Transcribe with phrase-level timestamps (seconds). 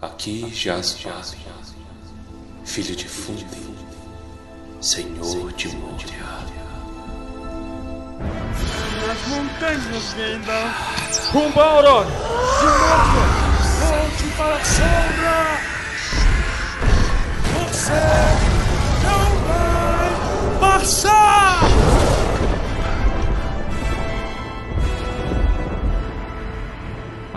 [0.00, 1.36] Aqui jaz Vale,
[2.64, 3.76] filho de Fundin,
[4.80, 6.38] senhor de Moria.
[9.04, 12.06] Nas montanhas Gandalf, rumo a Aurora,
[13.80, 15.38] volte para a sombra!
[17.58, 18.00] Você
[19.02, 21.17] não vai passar!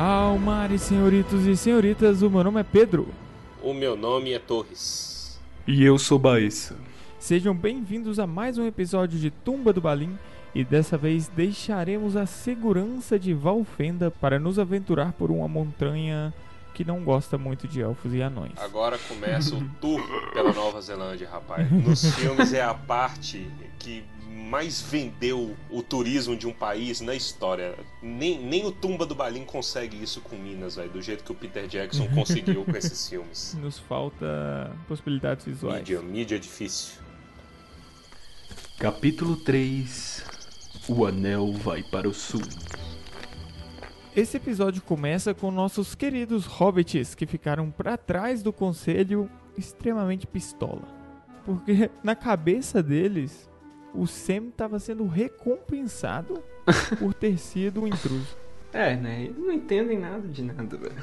[0.04, 3.07] Almares, senhoritos e senhoritas, o meu nome é Pedro.
[3.61, 5.39] O meu nome é Torres.
[5.67, 6.75] E eu sou Baessa.
[7.20, 10.17] Sejam bem-vindos a mais um episódio de Tumba do Balim
[10.55, 16.33] e dessa vez deixaremos a segurança de Valfenda para nos aventurar por uma montanha
[16.73, 18.58] que não gosta muito de elfos e anões.
[18.58, 20.02] Agora começa o tour
[20.33, 21.72] pela Nova Zelândia, rapaz.
[21.72, 23.47] Nos filmes é a parte
[23.77, 27.76] que mais vendeu o turismo de um país na história.
[28.02, 31.35] Nem, nem o Tumba do Balim consegue isso com Minas, velho, do jeito que o
[31.35, 33.58] Peter Jackson conseguiu com esses filmes.
[33.59, 35.80] Nos falta possibilidades visuais.
[35.80, 37.02] Mídia, mídia é difícil.
[38.80, 40.23] Capítulo 3
[40.88, 42.42] O Anel vai para o sul.
[44.16, 50.81] Esse episódio começa com nossos queridos hobbits que ficaram para trás do conselho extremamente pistola.
[51.45, 53.50] Porque na cabeça deles,
[53.94, 56.42] o Sam estava sendo recompensado
[57.00, 58.36] por ter sido um intruso.
[58.73, 59.23] É, né?
[59.23, 60.95] Eles não entendem nada de nada, velho.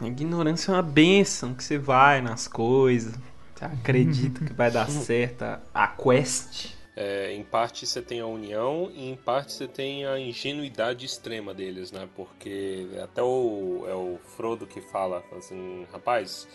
[0.00, 3.14] A ignorância é uma benção que você vai nas coisas,
[3.54, 6.74] você acredita que vai dar certo a- a quest.
[6.94, 11.52] É, em parte você tem a união e em parte você tem a ingenuidade extrema
[11.54, 12.08] deles, né?
[12.14, 16.46] Porque até o, é o Frodo que fala assim, rapaz,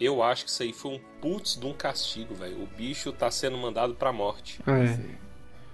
[0.00, 2.62] eu acho que isso aí foi um putz de um castigo, velho.
[2.62, 4.60] O bicho tá sendo mandado pra morte.
[4.66, 5.16] É.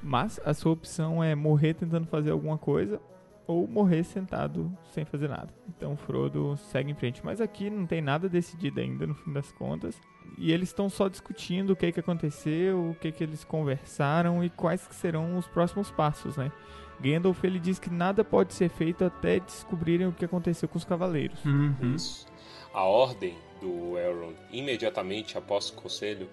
[0.03, 3.01] Mas a sua opção é morrer tentando fazer alguma coisa
[3.47, 5.49] ou morrer sentado sem fazer nada.
[5.69, 7.25] Então Frodo segue em frente.
[7.25, 10.01] Mas aqui não tem nada decidido ainda, no fim das contas.
[10.39, 14.51] E eles estão só discutindo o que, que aconteceu, o que, que eles conversaram e
[14.51, 16.53] quais que serão os próximos passos, né?
[17.01, 20.85] Gandalf ele diz que nada pode ser feito até descobrirem o que aconteceu com os
[20.85, 21.43] cavaleiros.
[21.45, 21.95] Uhum.
[21.95, 22.27] Isso.
[22.73, 26.29] A ordem do Elrond, imediatamente após o conselho,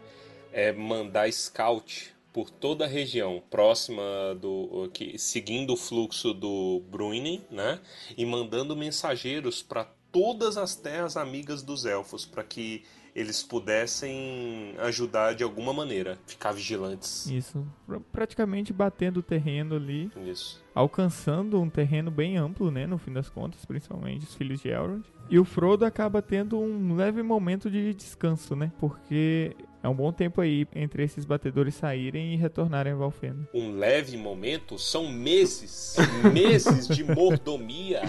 [0.52, 4.04] é mandar scout por toda a região próxima
[4.40, 7.80] do que seguindo o fluxo do Bruinen, né?
[8.16, 12.84] E mandando mensageiros para todas as terras amigas dos elfos para que
[13.16, 17.26] eles pudessem ajudar de alguma maneira, ficar vigilantes.
[17.28, 20.64] Isso, pra- praticamente batendo o terreno ali, Isso.
[20.78, 25.04] Alcançando um terreno bem amplo, né, no fim das contas, principalmente os filhos de Elrond.
[25.28, 30.12] E o Frodo acaba tendo um leve momento de descanso, né, porque é um bom
[30.12, 33.50] tempo aí entre esses batedores saírem e retornarem a Valfenda.
[33.54, 35.96] um leve momento, são meses,
[36.32, 38.04] meses de mordomia,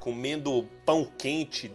[0.00, 1.72] comendo pão quente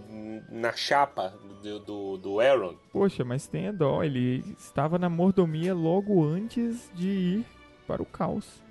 [0.52, 2.76] na chapa do, do, do Aaron.
[2.92, 7.46] Poxa, mas tenha dó, ele estava na mordomia logo antes de ir
[7.88, 8.63] para o caos.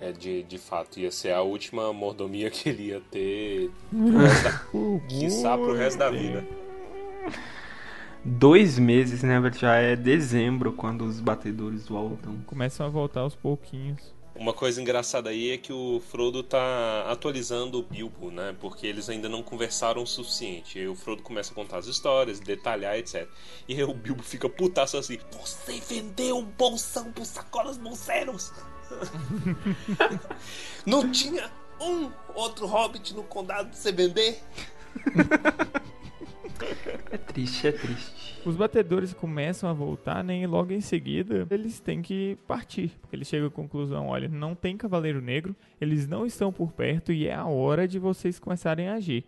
[0.00, 3.70] É, de, de fato, ia ser a última mordomia que ele ia ter,
[4.70, 6.46] pro da, quiçá pro resto da vida.
[8.24, 9.40] Dois meses, né?
[9.56, 12.36] Já é dezembro quando os batedores voltam.
[12.44, 14.16] Começam a voltar aos pouquinhos.
[14.38, 18.54] Uma coisa engraçada aí é que o Frodo tá atualizando o Bilbo, né?
[18.60, 20.78] Porque eles ainda não conversaram o suficiente.
[20.78, 23.26] Aí o Frodo começa a contar as histórias, detalhar, etc.
[23.66, 28.52] E aí o Bilbo fica putaço assim: Você vendeu um bolsão pros sacolas bolseiros!
[30.86, 34.42] não tinha um outro hobbit no condado você vender?
[37.10, 38.40] É triste, é triste.
[38.44, 40.40] Os batedores começam a voltar, né?
[40.40, 42.92] E logo em seguida eles têm que partir.
[43.00, 47.12] Porque eles chegam à conclusão: olha, não tem cavaleiro negro, eles não estão por perto
[47.12, 49.24] e é a hora de vocês começarem a agir.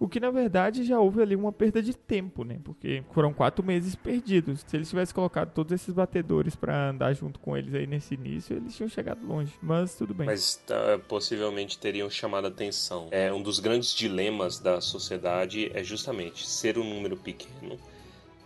[0.00, 2.58] O que na verdade já houve ali uma perda de tempo, né?
[2.64, 4.64] Porque foram quatro meses perdidos.
[4.66, 8.56] Se eles tivessem colocado todos esses batedores pra andar junto com eles aí nesse início,
[8.56, 9.52] eles tinham chegado longe.
[9.60, 10.26] Mas tudo bem.
[10.26, 13.08] Mas tá, possivelmente teriam chamado a atenção.
[13.10, 17.76] É um dos grandes dilemas da sociedade é justamente ser um número pequeno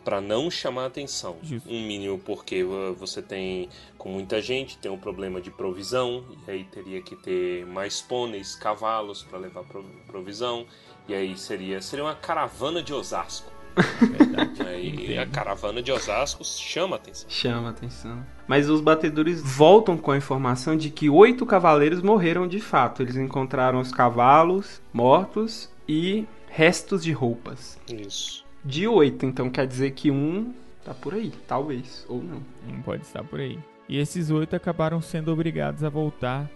[0.05, 1.37] para não chamar atenção.
[1.43, 1.69] Justo.
[1.69, 2.62] Um mínimo porque
[2.99, 7.65] você tem com muita gente tem um problema de provisão e aí teria que ter
[7.67, 10.67] mais pôneis, cavalos para levar pro- provisão
[11.09, 13.51] e aí seria seria uma caravana de Osasco.
[14.01, 14.62] Verdade.
[14.62, 17.29] Aí a caravana de Osasco chama atenção.
[17.29, 18.25] Chama atenção.
[18.47, 23.03] Mas os batedores voltam com a informação de que oito cavaleiros morreram de fato.
[23.03, 27.77] Eles encontraram os cavalos mortos e restos de roupas.
[27.89, 28.44] Isso.
[28.65, 32.43] De oito, então quer dizer que um tá por aí, talvez, ou não.
[32.67, 33.59] Não pode estar por aí.
[33.89, 36.51] E esses oito acabaram sendo obrigados a voltar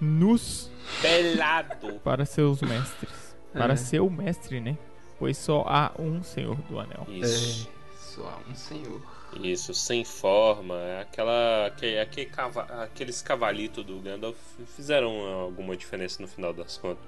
[0.00, 0.70] nus
[1.02, 2.00] Pelado.
[2.04, 3.36] para seus mestres.
[3.52, 3.76] Para É.
[3.76, 4.78] ser o mestre, né?
[5.18, 7.06] pois só há um Senhor do Anel.
[7.08, 7.68] Isso.
[7.68, 9.02] É, só há um senhor.
[9.42, 10.74] Isso, sem forma.
[10.76, 14.36] é Aquela, aquele, aquele cava- aqueles cavalitos do Gandalf
[14.74, 15.10] fizeram
[15.42, 17.04] alguma diferença no final das contas.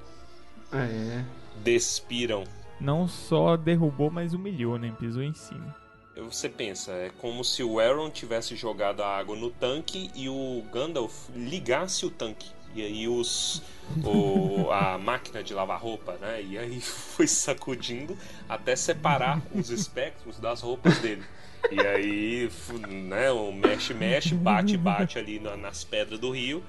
[0.73, 1.25] É.
[1.65, 2.45] Despiram.
[2.83, 4.93] Não só derrubou, mas humilhou, né?
[4.99, 5.75] Pisou em cima.
[6.17, 10.63] Você pensa, é como se o Aaron tivesse jogado a água no tanque e o
[10.73, 12.51] Gandalf ligasse o tanque.
[12.75, 13.63] E aí os
[14.05, 16.43] o- a máquina de lavar roupa, né?
[16.43, 18.17] E aí foi sacudindo
[18.49, 21.23] até separar os espectros das roupas dele.
[21.71, 22.51] E aí,
[22.89, 26.63] né, o mexe, mexe, bate, bate ali na- nas pedras do rio.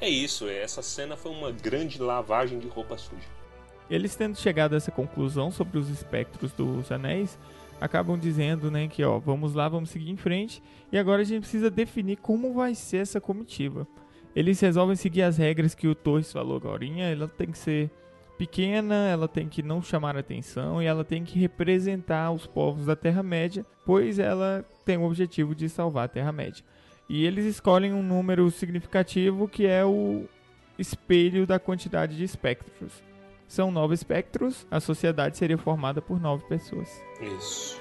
[0.00, 3.28] É isso, essa cena foi uma grande lavagem de roupa suja.
[3.90, 7.38] Eles tendo chegado a essa conclusão sobre os espectros dos anéis,
[7.80, 11.40] acabam dizendo, né, que ó, vamos lá, vamos seguir em frente, e agora a gente
[11.40, 13.86] precisa definir como vai ser essa comitiva.
[14.34, 16.86] Eles resolvem seguir as regras que o Torres falou agora.
[16.86, 17.90] Ela tem que ser
[18.38, 22.94] pequena, ela tem que não chamar atenção e ela tem que representar os povos da
[22.94, 26.64] Terra-média, pois ela tem o objetivo de salvar a Terra-média.
[27.08, 30.24] E eles escolhem um número significativo que é o
[30.78, 33.02] espelho da quantidade de espectros.
[33.50, 37.02] São nove espectros, a sociedade seria formada por nove pessoas.
[37.20, 37.76] Isso.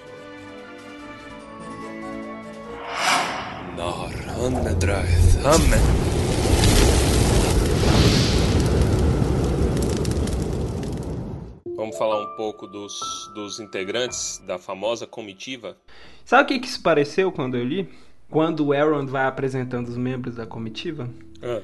[11.77, 12.99] Vamos falar um pouco dos,
[13.35, 15.77] dos integrantes da famosa comitiva.
[16.25, 17.87] Sabe o que, que isso pareceu quando eu li?
[18.27, 21.07] Quando o Elrond vai apresentando os membros da comitiva,
[21.43, 21.61] Ah,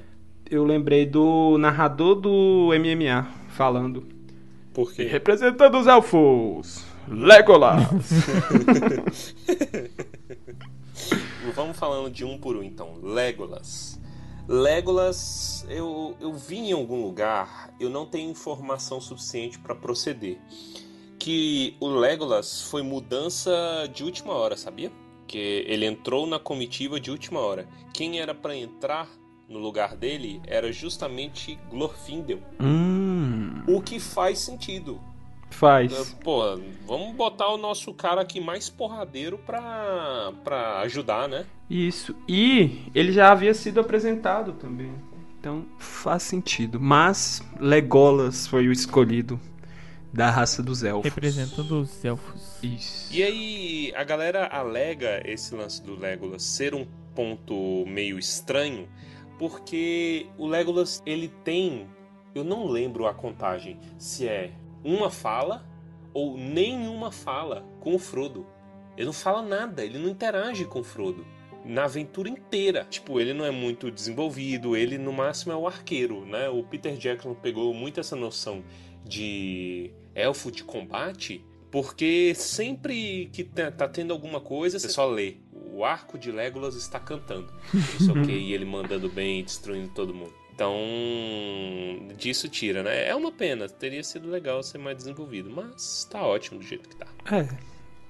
[0.48, 4.06] eu lembrei do narrador do MMA falando.
[4.74, 5.04] por quê?
[5.06, 7.84] Representando os elfos, Legolas.
[11.56, 12.96] Vamos falando de um por um então.
[13.02, 14.00] Legolas.
[14.48, 20.38] Legolas, eu, eu vi em algum lugar, eu não tenho informação suficiente para proceder.
[21.18, 23.51] Que o Legolas foi mudança
[23.94, 24.92] de última hora, sabia?
[25.25, 27.68] Que ele entrou na comitiva de última hora.
[27.94, 29.10] Quem era para entrar
[29.50, 32.40] no lugar dele era justamente Glorfindel.
[32.60, 33.05] hum,
[33.68, 35.00] O que faz sentido.
[35.50, 36.16] faz.
[36.24, 41.46] Pô, vamos botar o nosso cara aqui mais porradeiro pra, pra ajudar, né?
[41.70, 42.16] Isso.
[42.28, 44.92] E ele já havia sido apresentado também.
[45.40, 46.80] Então faz sentido.
[46.80, 49.40] Mas Legolas foi o escolhido
[50.12, 51.04] da raça dos elfos.
[51.04, 52.58] Representando os elfos.
[52.64, 53.14] Isso.
[53.14, 58.88] E aí a galera alega esse lance do Legolas ser um ponto meio estranho,
[59.38, 61.88] porque o Legolas ele tem,
[62.36, 64.52] eu não lembro a contagem, se é
[64.84, 65.66] uma fala
[66.14, 68.46] ou nenhuma fala com o Frodo.
[68.98, 71.26] Ele não fala nada, ele não interage com o Frodo.
[71.64, 72.86] Na aventura inteira.
[72.90, 76.48] Tipo, ele não é muito desenvolvido, ele no máximo é o arqueiro, né?
[76.50, 78.64] O Peter Jackson pegou muito essa noção
[79.04, 85.38] de elfo de combate, porque sempre que tá tá tendo alguma coisa, você só lê.
[85.74, 87.52] O arco de Legolas está cantando.
[88.00, 90.45] Isso ok, e ele mandando bem e destruindo todo mundo.
[90.56, 90.74] Então,
[92.18, 93.10] disso tira, né?
[93.10, 96.96] É uma pena, teria sido legal ser mais desenvolvido, mas tá ótimo do jeito que
[96.96, 97.07] tá.
[97.30, 97.46] É,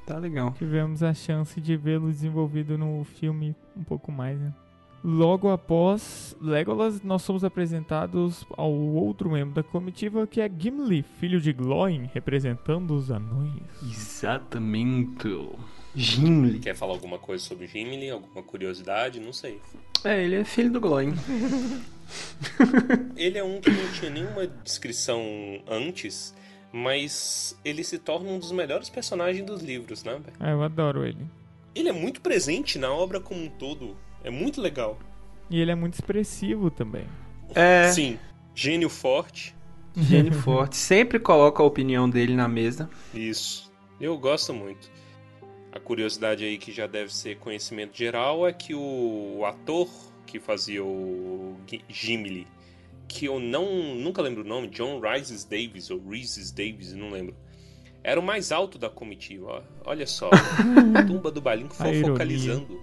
[0.06, 0.54] tá legal.
[0.56, 4.54] Tivemos a chance de vê-lo desenvolvido no filme um pouco mais, né?
[5.04, 11.42] Logo após Legolas, nós somos apresentados ao outro membro da comitiva, que é Gimli, filho
[11.42, 13.62] de Glóin, representando os anões.
[13.84, 15.50] Exatamente.
[15.96, 16.60] Gimli.
[16.60, 18.10] Quer falar alguma coisa sobre Gimli?
[18.10, 19.20] Alguma curiosidade?
[19.20, 19.60] Não sei.
[20.04, 21.14] É, ele é filho do Glóin.
[23.16, 25.22] Ele é um que não tinha nenhuma descrição
[25.68, 26.34] antes,
[26.72, 30.20] mas ele se torna um dos melhores personagens dos livros, né?
[30.40, 31.26] Ah, eu adoro ele.
[31.74, 33.96] Ele é muito presente na obra como um todo.
[34.24, 35.00] É muito legal.
[35.50, 37.06] E ele é muito expressivo também.
[37.54, 38.20] É, Sim,
[38.54, 39.56] gênio forte.
[39.96, 40.76] gênio forte.
[40.76, 42.90] Sempre coloca a opinião dele na mesa.
[43.14, 43.72] Isso.
[44.00, 44.92] Eu gosto muito.
[45.72, 49.90] A curiosidade aí que já deve ser conhecimento geral é que o ator
[50.26, 52.48] que fazia o Gi- Gimli,
[53.08, 57.36] que eu não nunca lembro o nome, John Rhys Davis ou Rhys Davis, não lembro.
[58.04, 60.30] Era o mais alto da comitiva, olha só.
[61.08, 62.08] Tumba do Balim A ironia.
[62.12, 62.82] focalizando.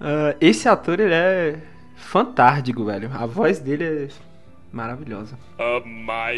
[0.00, 1.60] Ah, esse ator, ele é
[1.94, 3.10] fantástico, velho.
[3.12, 4.08] A voz dele é
[4.72, 5.38] maravilhosa.
[5.58, 6.36] Amai.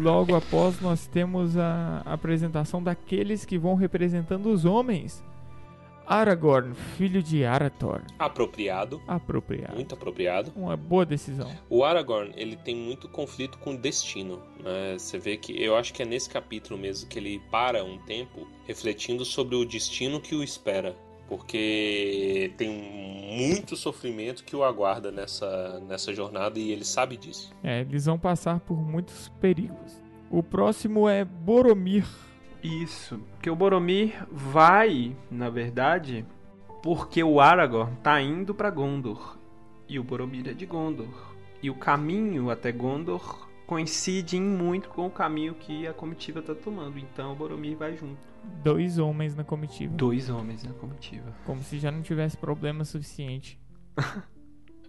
[0.00, 5.22] Logo após, nós temos a apresentação daqueles que vão representando os homens.
[6.06, 8.04] Aragorn, filho de Arathorn.
[8.18, 9.74] Apropriado, Apropriado.
[9.74, 10.52] muito apropriado.
[10.56, 11.50] Uma boa decisão.
[11.68, 14.96] O Aragorn, ele tem muito conflito com o destino, né?
[14.98, 18.46] Você vê que eu acho que é nesse capítulo mesmo que ele para um tempo
[18.66, 20.94] refletindo sobre o destino que o espera,
[21.28, 27.52] porque tem muito sofrimento que o aguarda nessa nessa jornada e ele sabe disso.
[27.62, 30.00] É, eles vão passar por muitos perigos.
[30.30, 32.06] O próximo é Boromir.
[32.62, 36.24] Isso, porque o Boromir vai, na verdade,
[36.82, 39.38] porque o Aragorn tá indo pra Gondor
[39.88, 41.32] e o Boromir é de Gondor.
[41.62, 46.54] E o caminho até Gondor coincide em muito com o caminho que a comitiva tá
[46.54, 46.98] tomando.
[46.98, 48.20] Então o Boromir vai junto.
[48.62, 49.94] Dois homens na comitiva.
[49.94, 51.32] Dois homens na comitiva.
[51.46, 53.60] Como se já não tivesse problema suficiente.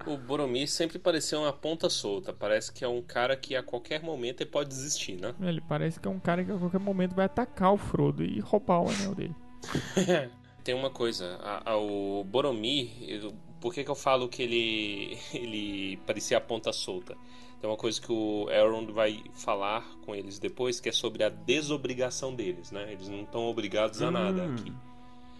[0.05, 2.33] O Boromir sempre pareceu uma ponta solta.
[2.33, 5.33] Parece que é um cara que a qualquer momento ele pode desistir, né?
[5.41, 8.39] Ele parece que é um cara que a qualquer momento vai atacar o Frodo e
[8.39, 9.35] roubar o anel dele.
[10.63, 15.17] Tem uma coisa, a- a- o Boromir, eu- por que, que eu falo que ele,
[15.33, 17.15] ele parecia a ponta solta?
[17.61, 21.29] Tem uma coisa que o Elrond vai falar com eles depois, que é sobre a
[21.29, 22.91] desobrigação deles, né?
[22.91, 24.53] Eles não estão obrigados a nada Hum.
[24.53, 24.73] aqui.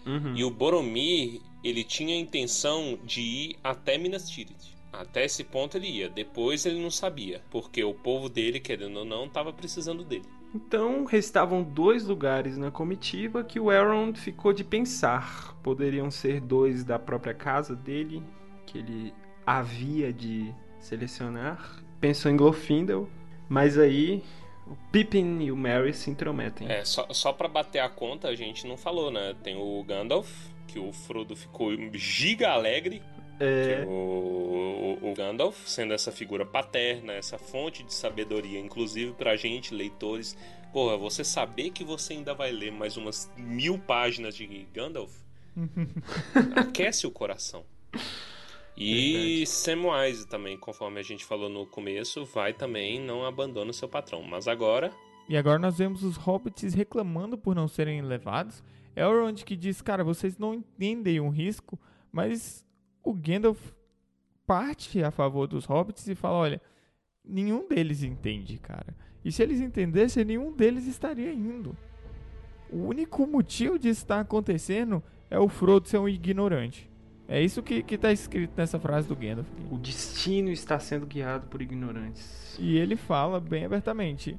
[0.06, 0.36] Uhum.
[0.36, 4.74] E o Boromir, ele tinha a intenção de ir até Minas Tirith.
[4.92, 6.08] Até esse ponto ele ia.
[6.08, 10.26] Depois ele não sabia, porque o povo dele, querendo ou não, estava precisando dele.
[10.54, 15.56] Então restavam dois lugares na comitiva que o Elrond ficou de pensar.
[15.62, 18.22] Poderiam ser dois da própria casa dele,
[18.66, 19.12] que ele
[19.44, 21.82] havia de selecionar.
[22.00, 23.08] Pensou em Glorfindel,
[23.48, 24.22] mas aí
[24.66, 26.68] o Pippin e o Merry se intrometem.
[26.68, 29.34] É, só, só pra bater a conta, a gente não falou, né?
[29.42, 30.30] Tem o Gandalf,
[30.74, 33.00] que o Frodo ficou giga alegre.
[33.38, 39.36] É, O, o, o Gandalf, sendo essa figura paterna, essa fonte de sabedoria, inclusive pra
[39.36, 40.36] gente, leitores.
[40.72, 45.12] Porra, você saber que você ainda vai ler mais umas mil páginas de Gandalf
[46.56, 47.64] aquece o coração.
[48.76, 53.88] E Samwise também, conforme a gente falou no começo, vai também, não abandona o seu
[53.88, 54.24] patrão.
[54.24, 54.92] Mas agora,
[55.28, 58.60] E agora nós vemos os hobbits reclamando por não serem levados.
[58.96, 61.78] Elrond que diz, cara, vocês não entendem o risco,
[62.12, 62.64] mas
[63.02, 63.72] o Gandalf
[64.46, 66.62] parte a favor dos hobbits e fala, olha,
[67.24, 68.94] nenhum deles entende, cara.
[69.24, 71.76] E se eles entendessem, nenhum deles estaria indo.
[72.70, 76.90] O único motivo disso estar acontecendo é o Frodo ser um ignorante.
[77.26, 79.48] É isso que, que tá escrito nessa frase do Gandalf.
[79.70, 82.56] o destino está sendo guiado por ignorantes.
[82.60, 84.38] E ele fala bem abertamente: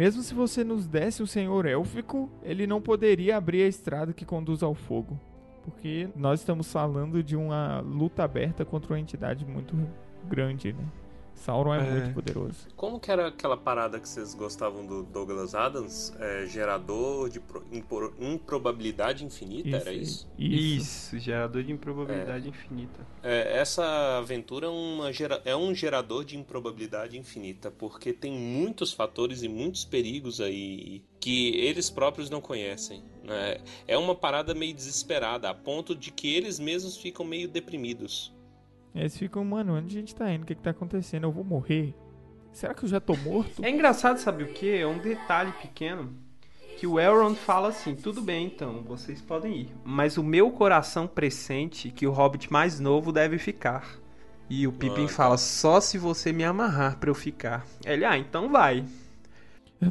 [0.00, 4.24] Mesmo se você nos desse o Senhor Élfico, ele não poderia abrir a estrada que
[4.24, 5.20] conduz ao fogo.
[5.62, 9.76] Porque nós estamos falando de uma luta aberta contra uma entidade muito
[10.26, 10.82] grande, né?
[11.40, 11.90] Sauron é, É.
[11.90, 12.68] muito poderoso.
[12.76, 16.12] como que era aquela parada que vocês gostavam do Douglas Adams?
[16.20, 20.28] É, gerador de pro- impor- improbabilidade infinita, era isso?
[20.38, 20.80] Isso.
[20.80, 23.00] Isso, gerador de improbabilidade infinita.
[23.22, 28.92] É, essa aventura é, uma gera- é um gerador de improbabilidade infinita, porque tem muitos
[28.92, 33.02] fatores e muitos perigos aí que eles próprios não conhecem.
[33.22, 33.58] né?
[33.86, 38.32] É uma parada meio desesperada, a ponto de que eles mesmos ficam meio deprimidos.
[38.94, 40.42] Eles ficam, mano, onde a gente tá indo?
[40.42, 41.24] O que, que tá acontecendo?
[41.24, 41.94] Eu vou morrer?
[42.52, 43.64] Será que eu já tô morto?
[43.64, 44.68] É engraçado, sabe o que?
[44.76, 46.12] É um detalhe pequeno
[46.80, 51.06] que o Elrond fala assim: tudo bem, então, vocês podem ir, mas o meu coração
[51.06, 53.86] pressente que o Hobbit mais novo deve ficar.
[54.48, 57.66] E o Pippin fala: só se você me amarrar pra eu ficar.
[57.84, 58.84] Ele, ah, então vai.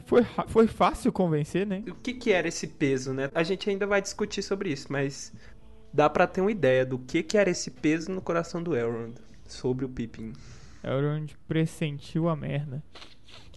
[0.05, 1.83] Foi, foi fácil convencer, né?
[1.87, 3.29] O que que era esse peso, né?
[3.33, 5.31] A gente ainda vai discutir sobre isso, mas
[5.93, 9.15] dá pra ter uma ideia do que que era esse peso no coração do Elrond
[9.47, 10.33] sobre o Pippin.
[10.83, 12.83] Elrond pressentiu a merda.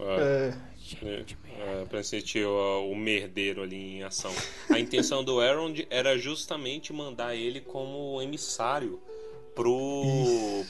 [0.01, 0.55] É,
[1.03, 4.33] é, pra sentir o, o merdeiro ali em ação.
[4.71, 9.01] A intenção do Elrond era justamente mandar ele como emissário
[9.55, 10.03] pro,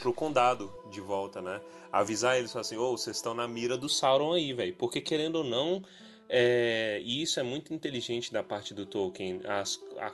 [0.00, 1.60] pro condado de volta, né?
[1.90, 4.74] Avisar eles assim, ô, vocês estão na mira do Sauron aí, velho.
[4.74, 5.82] Porque querendo ou não,
[6.28, 10.12] é, e isso é muito inteligente da parte do Tolkien, as- a,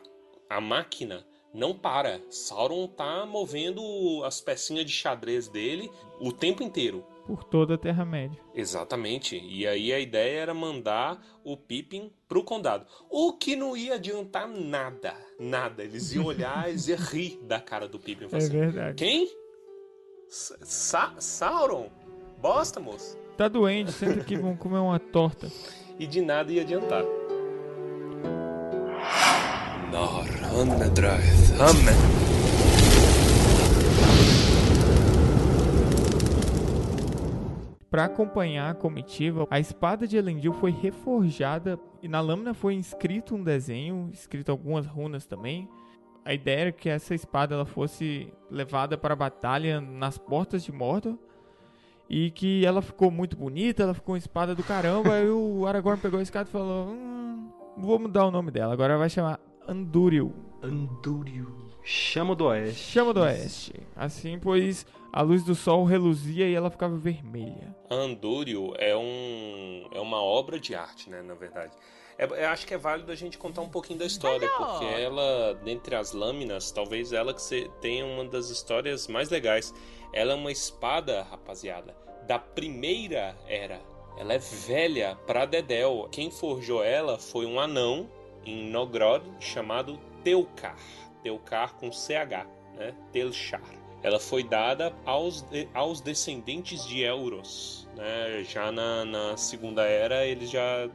[0.56, 2.20] a máquina não para.
[2.30, 3.82] Sauron tá movendo
[4.24, 5.90] as pecinhas de xadrez dele
[6.20, 7.04] o tempo inteiro.
[7.26, 8.40] Por toda a Terra-média.
[8.54, 9.38] Exatamente.
[9.38, 12.86] E aí a ideia era mandar o Pippin pro condado.
[13.10, 15.14] O que não ia adiantar nada.
[15.38, 15.84] Nada.
[15.84, 18.28] Eles iam olhar, iam rir da cara do Pippin.
[18.32, 18.96] É assim, verdade.
[18.96, 19.30] Quem?
[20.28, 21.90] Sa Sauron?
[22.40, 23.18] Bosta, moço.
[23.36, 25.50] Tá doente, senta aqui, vamos comer uma torta.
[25.98, 27.04] E de nada ia adiantar.
[29.90, 31.22] Naranadrath.
[37.90, 43.34] Para acompanhar a comitiva, a espada de Elendil foi reforjada e na lâmina foi inscrito
[43.34, 45.68] um desenho, escrito algumas runas também.
[46.22, 50.70] A ideia era que essa espada ela fosse levada para a batalha nas portas de
[50.70, 51.16] Mordor
[52.10, 55.14] e que ela ficou muito bonita, ela ficou uma espada do caramba.
[55.14, 58.98] aí o Aragorn pegou a espada e falou: hum, vou mudar o nome dela, agora
[58.98, 60.32] vai chamar Andúril.
[60.62, 61.54] Andúrio.
[61.84, 62.90] Chama do Oeste.
[62.90, 63.74] Chama do Oeste.
[63.94, 67.76] Assim, pois a luz do sol reluzia e ela ficava vermelha.
[67.90, 71.72] Andúrio é um é uma obra de arte, né, na verdade.
[72.16, 75.52] É, eu acho que é válido a gente contar um pouquinho da história, porque ela,
[75.62, 79.74] dentre as lâminas, talvez ela que tenha uma das histórias mais legais.
[80.14, 81.94] Ela é uma espada, rapaziada,
[82.26, 83.82] da primeira era.
[84.16, 86.08] Ela é velha pra Dedel.
[86.10, 88.08] Quem forjou ela foi um anão
[88.44, 90.78] em Nogrod chamado Teukar.
[91.22, 92.94] Teukar com CH, né?
[93.12, 93.62] Telchar.
[94.02, 97.88] Ela foi dada aos, aos descendentes de Euros.
[97.96, 98.44] Né?
[98.44, 100.88] Já na, na Segunda Era, eles já,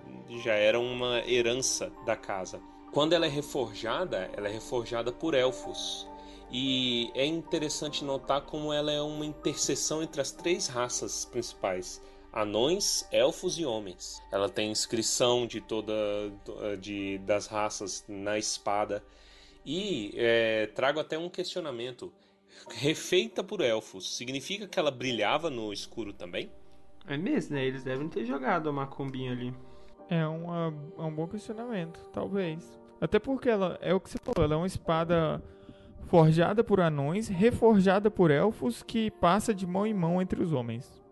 [0.43, 2.61] já eram uma herança da casa.
[2.93, 6.07] Quando ela é reforjada, ela é reforjada por elfos.
[6.51, 11.99] E é interessante notar como ela é uma interseção entre as três raças principais:
[12.33, 14.21] anões, elfos e homens.
[14.31, 15.93] Ela tem inscrição de toda
[16.79, 19.03] de, das raças na espada.
[19.65, 22.11] E é, trago até um questionamento.
[22.69, 26.51] Refeita por elfos, significa que ela brilhava no escuro também?
[27.07, 27.65] É mesmo, né?
[27.65, 29.53] Eles devem ter jogado a macumbinha ali.
[30.09, 32.79] É, uma, é um bom questionamento, talvez.
[33.01, 35.43] Até porque ela é o que você falou, ela é uma espada
[36.07, 41.02] forjada por anões, reforjada por elfos, que passa de mão em mão entre os homens.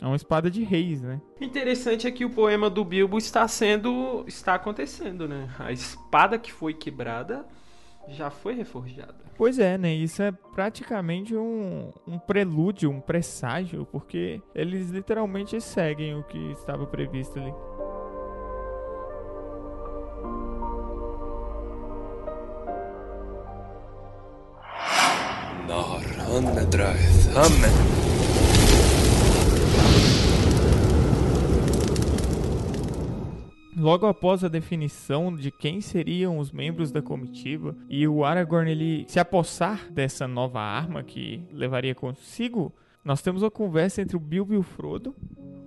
[0.00, 1.20] É uma espada de reis, né?
[1.40, 4.24] Interessante é que o poema do Bilbo está sendo.
[4.26, 5.48] está acontecendo, né?
[5.58, 7.46] A espada que foi quebrada
[8.08, 9.16] já foi reforjada.
[9.36, 9.92] Pois é, né?
[9.92, 16.86] Isso é praticamente um, um prelúdio, um presságio, porque eles literalmente seguem o que estava
[16.86, 17.52] previsto ali.
[33.86, 39.04] Logo após a definição de quem seriam os membros da comitiva e o Aragorn ele
[39.06, 42.74] se apossar dessa nova arma que levaria consigo,
[43.04, 45.14] nós temos uma conversa entre o Bilbo e o Frodo,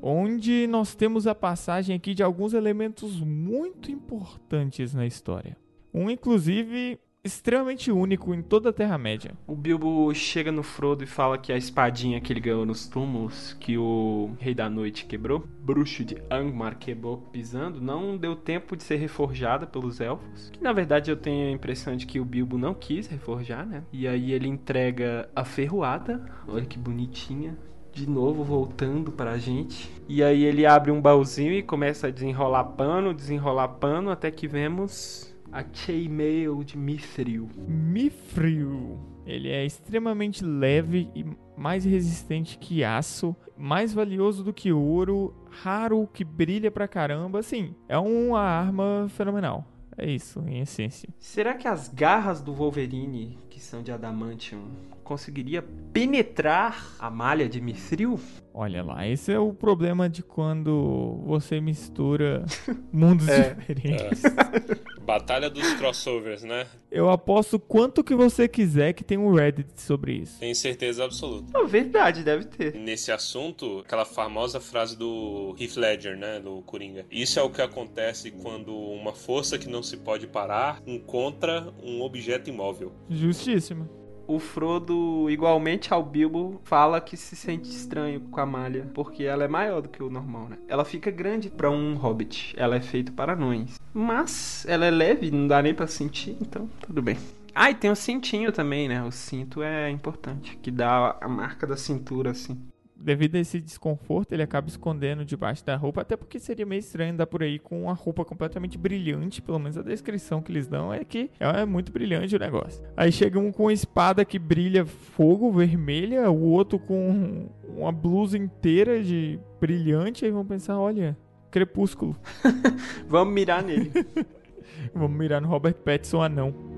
[0.01, 5.55] onde nós temos a passagem aqui de alguns elementos muito importantes na história.
[5.93, 6.99] Um, inclusive,
[7.29, 9.33] extremamente único em toda a Terra-média.
[9.47, 13.55] O Bilbo chega no Frodo e fala que a espadinha que ele ganhou nos túmulos,
[13.59, 18.83] que o Rei da Noite quebrou, bruxo de Angmar quebrou pisando, não deu tempo de
[18.83, 20.49] ser reforjada pelos elfos.
[20.49, 23.83] Que na verdade eu tenho a impressão de que o Bilbo não quis reforjar, né?
[23.93, 27.55] E aí ele entrega a ferroada, olha que bonitinha,
[27.93, 29.91] de novo voltando pra gente.
[30.07, 34.47] E aí ele abre um baúzinho e começa a desenrolar pano, desenrolar pano, até que
[34.47, 37.49] vemos a Chainmail de Mithril.
[37.67, 38.99] Mithril.
[39.25, 46.07] Ele é extremamente leve e mais resistente que aço, mais valioso do que ouro, raro,
[46.11, 47.39] que brilha pra caramba.
[47.39, 49.65] Assim, é uma arma fenomenal.
[49.97, 51.09] É isso, em essência.
[51.19, 54.63] Será que as garras do Wolverine, que são de adamantium,
[55.03, 58.17] conseguiria penetrar a malha de Mithril?
[58.53, 62.45] Olha lá, esse é o problema de quando você mistura
[62.93, 63.53] mundos é.
[63.53, 64.23] diferentes.
[64.23, 64.29] É.
[65.09, 66.67] Batalha dos crossovers, né?
[66.91, 70.39] Eu aposto quanto que você quiser que tem um Reddit sobre isso.
[70.39, 71.57] Tenho certeza absoluta.
[71.57, 72.75] É verdade, deve ter.
[72.75, 77.07] Nesse assunto, aquela famosa frase do Heath Ledger, né, do Coringa.
[77.09, 82.03] Isso é o que acontece quando uma força que não se pode parar encontra um
[82.03, 82.93] objeto imóvel.
[83.09, 83.89] Justíssimo
[84.29, 89.43] o Frodo, igualmente ao Bilbo, fala que se sente estranho com a malha, porque ela
[89.43, 90.57] é maior do que o normal, né?
[90.67, 93.79] Ela fica grande para um hobbit, ela é feita para anões.
[93.91, 97.17] Mas ela é leve, não dá nem para sentir, então tudo bem.
[97.55, 99.03] Ah, e tem o cintinho também, né?
[99.03, 102.55] O cinto é importante, que dá a marca da cintura, assim
[102.99, 107.13] devido a esse desconforto, ele acaba escondendo debaixo da roupa, até porque seria meio estranho
[107.13, 110.93] andar por aí com uma roupa completamente brilhante, pelo menos a descrição que eles dão
[110.93, 112.83] é que é muito brilhante o negócio.
[112.95, 118.37] Aí chega um com uma espada que brilha fogo vermelha, o outro com uma blusa
[118.37, 121.17] inteira de brilhante, aí vão pensar, olha,
[121.49, 122.15] crepúsculo.
[123.07, 123.91] Vamos mirar nele.
[124.93, 126.69] Vamos mirar no Robert Pattinson anão.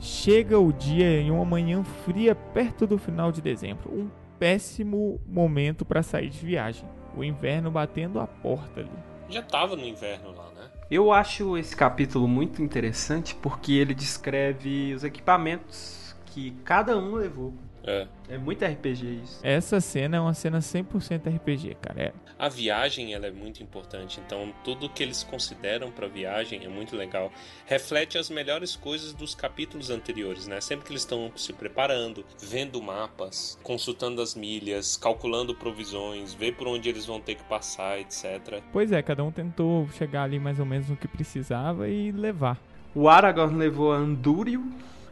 [0.00, 3.90] Chega o dia em uma manhã fria perto do final de dezembro.
[3.90, 6.86] Um péssimo momento para sair de viagem.
[7.16, 8.90] O inverno batendo a porta ali.
[9.30, 10.68] Já tava no inverno lá, né?
[10.90, 17.54] Eu acho esse capítulo muito interessante porque ele descreve os equipamentos que cada um levou.
[17.84, 18.06] É.
[18.28, 19.40] É muito RPG isso.
[19.42, 22.00] Essa cena é uma cena 100% RPG, cara.
[22.00, 26.68] É, A viagem ela é muito importante, então tudo que eles consideram pra viagem é
[26.68, 27.32] muito legal.
[27.66, 30.60] Reflete as melhores coisas dos capítulos anteriores, né?
[30.60, 36.68] Sempre que eles estão se preparando, vendo mapas, consultando as milhas, calculando provisões, ver por
[36.68, 38.62] onde eles vão ter que passar, etc.
[38.72, 42.58] Pois é, cada um tentou chegar ali mais ou menos no que precisava e levar.
[42.94, 44.64] O Aragorn levou a Andúrio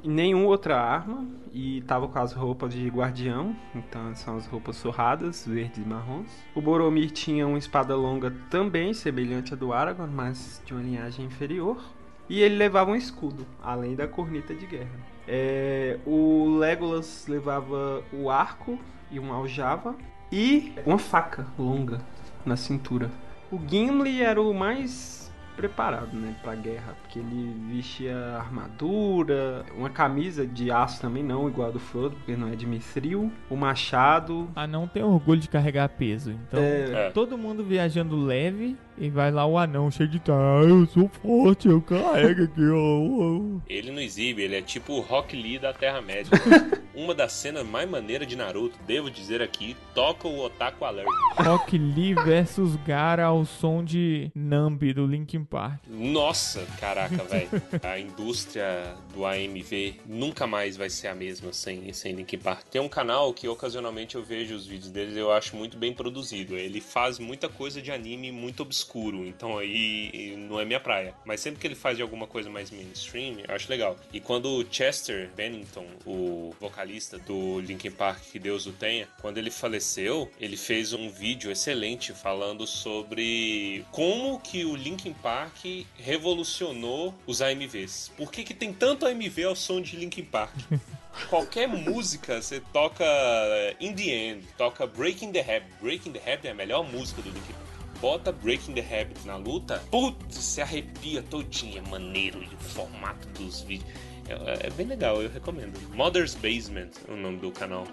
[0.09, 1.27] nenhuma outra arma.
[1.53, 3.55] E tava com as roupas de guardião.
[3.75, 6.31] Então são as roupas surradas, verdes e marrons.
[6.55, 11.27] O Boromir tinha uma espada longa também, semelhante à do Aragorn, mas de uma linhagem
[11.27, 11.83] inferior.
[12.29, 15.01] E ele levava um escudo, além da corneta de guerra.
[15.27, 18.79] É, o Legolas levava o arco
[19.11, 19.97] e uma aljava.
[20.31, 22.03] E uma faca longa
[22.45, 23.11] na cintura.
[23.51, 25.28] O Gimli era o mais
[25.59, 31.69] preparado, né, pra guerra, porque ele vestia armadura, uma camisa de aço também não, igual
[31.69, 35.89] a do Frodo, porque não é de mithril, o machado, Anão tem orgulho de carregar
[35.89, 37.09] peso, então É.
[37.09, 37.11] É.
[37.11, 41.69] todo mundo viajando leve e vai lá o anão cheio de tá, eu sou forte,
[41.69, 43.61] eu carrego aqui, ó.
[43.69, 46.31] Ele não exibe, ele é tipo o Rock Lee da Terra-média.
[46.95, 51.07] Uma das cenas mais maneiras de Naruto, devo dizer aqui, toca o Otaku Alert.
[51.37, 55.81] Rock Lee versus Gara ao som de Nambi do Linkin Park.
[55.87, 57.49] Nossa, caraca, velho.
[57.85, 62.67] A indústria do AMV nunca mais vai ser a mesma sem, sem Linkin Park.
[62.69, 65.93] Tem um canal que ocasionalmente eu vejo os vídeos deles e eu acho muito bem
[65.93, 66.57] produzido.
[66.57, 71.15] Ele faz muita coisa de anime muito obscuro, então aí não é minha praia.
[71.25, 73.97] Mas sempre que ele faz de alguma coisa mais mainstream, eu acho legal.
[74.13, 79.39] E quando o Chester Bennington, o vocalista do Linkin Park, que Deus o tenha, quando
[79.39, 85.65] ele faleceu, ele fez um vídeo excelente falando sobre como que o Linkin Park
[85.97, 88.13] revolucionou os AMVs.
[88.17, 90.55] Por que, que tem tanto AMV ao som de Linkin Park?
[91.29, 95.69] Qualquer música, você toca eh, In The End, toca Breaking the Habit.
[95.81, 97.68] Breaking the Habit é a melhor música do Linkin Park.
[98.01, 103.63] Bota Breaking the Habit na luta, putz, você arrepia todinha, maneiro, e o formato dos
[103.63, 103.91] vídeos.
[104.29, 105.79] É, é bem legal, eu recomendo.
[105.95, 107.87] Mother's Basement é o nome do canal.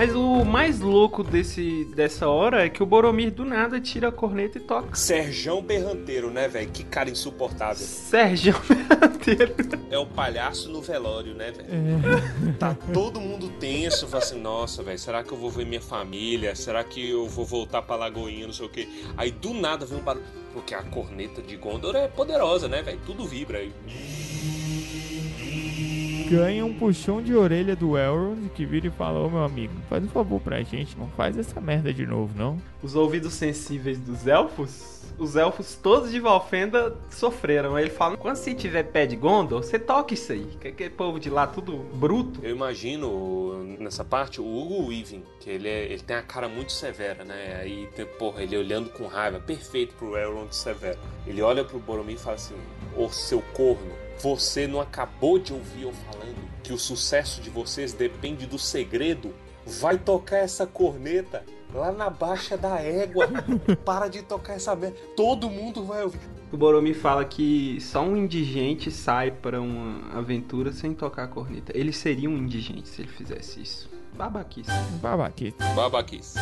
[0.00, 4.10] Mas o mais louco desse, dessa hora é que o Boromir do nada tira a
[4.10, 4.96] corneta e toca.
[4.96, 6.70] Serjão Berranteiro, né, velho?
[6.70, 7.84] Que cara insuportável.
[7.84, 9.54] Sérgio Berranteiro.
[9.90, 11.68] É o palhaço no velório, né, velho?
[11.68, 15.82] É, Tá todo mundo tenso, fala assim, nossa, velho, será que eu vou ver minha
[15.82, 16.54] família?
[16.54, 18.88] Será que eu vou voltar pra Lagoinha, não sei o quê?
[19.18, 20.24] Aí do nada vem um barulho.
[20.54, 22.98] Porque a corneta de Gondor é poderosa, né, velho?
[23.04, 23.70] Tudo vibra aí.
[26.30, 30.04] Ganha um puxão de orelha do Elrond que vira e fala: Ô meu amigo, faz
[30.04, 32.56] um favor pra gente, não faz essa merda de novo, não.
[32.82, 37.74] Os ouvidos sensíveis dos elfos, os elfos todos de Valfenda sofreram.
[37.76, 40.46] Aí ele fala: quando você tiver pé de Gondor, você toca isso aí.
[40.60, 42.40] Que aquele povo de lá tudo bruto.
[42.42, 46.72] Eu imagino nessa parte o Hugo Weaving, que ele, é- ele tem a cara muito
[46.72, 47.58] severa, né?
[47.60, 50.98] Aí, tem- porra, ele olhando com raiva, perfeito pro Elrond severo.
[51.26, 52.54] Ele olha pro Boromir e fala assim:
[52.96, 57.92] Ô seu corno, você não acabou de ouvir eu falando que o sucesso de vocês
[57.92, 59.34] depende do segredo?
[59.66, 63.28] Vai tocar essa corneta lá na baixa da égua.
[63.84, 64.96] Para de tocar essa merda.
[65.16, 66.20] Todo mundo vai ouvir.
[66.52, 71.72] O Boromir fala que só um indigente sai para uma aventura sem tocar a corneta.
[71.76, 73.88] Ele seria um indigente se ele fizesse isso.
[74.16, 74.70] Babaquice.
[75.00, 75.56] Babaquice.
[75.76, 76.38] Babaquice.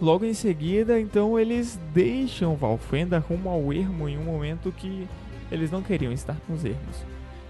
[0.00, 5.08] Logo em seguida, então, eles deixam Valfenda rumo ao ermo em um momento que
[5.50, 7.04] eles não queriam estar nos ermos.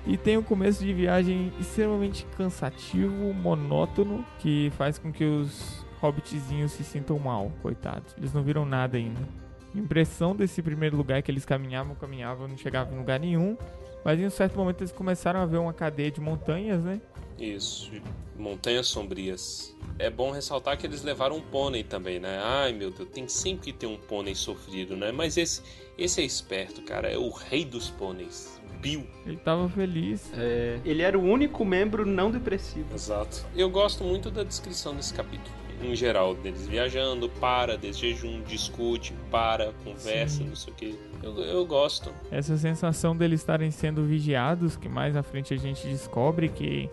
[0.07, 6.73] E tem um começo de viagem extremamente cansativo, monótono, que faz com que os hobbitzinhos
[6.73, 8.15] se sintam mal, coitados.
[8.17, 9.21] Eles não viram nada ainda.
[9.75, 13.57] A impressão desse primeiro lugar é que eles caminhavam, caminhavam, não chegavam em lugar nenhum.
[14.05, 17.01] Mas em um certo momento eles começaram a ver uma cadeia de montanhas, né?
[17.39, 17.91] Isso,
[18.39, 19.75] Montanhas Sombrias.
[19.99, 22.39] É bom ressaltar que eles levaram um pônei também, né?
[22.43, 25.11] Ai meu Deus, tem sempre que ter um pônei sofrido, né?
[25.11, 25.63] Mas esse,
[25.97, 27.09] esse é esperto, cara.
[27.09, 28.61] É o rei dos pôneis.
[28.81, 29.07] Bill.
[29.25, 30.31] Ele tava feliz.
[30.35, 32.95] É, ele era o único membro não depressivo.
[32.95, 33.47] Exato.
[33.55, 35.55] Eu gosto muito da descrição desse capítulo.
[35.83, 40.49] Em geral, deles viajando, para, desse jejum, discute, para, conversa, Sim.
[40.49, 40.99] não sei o que.
[41.23, 42.11] Eu, eu gosto.
[42.31, 46.89] essa sensação deles estarem sendo vigiados, que mais à frente a gente descobre que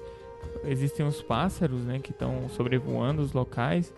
[0.65, 3.93] existem os pássaros, né, que estão sobrevoando os locais.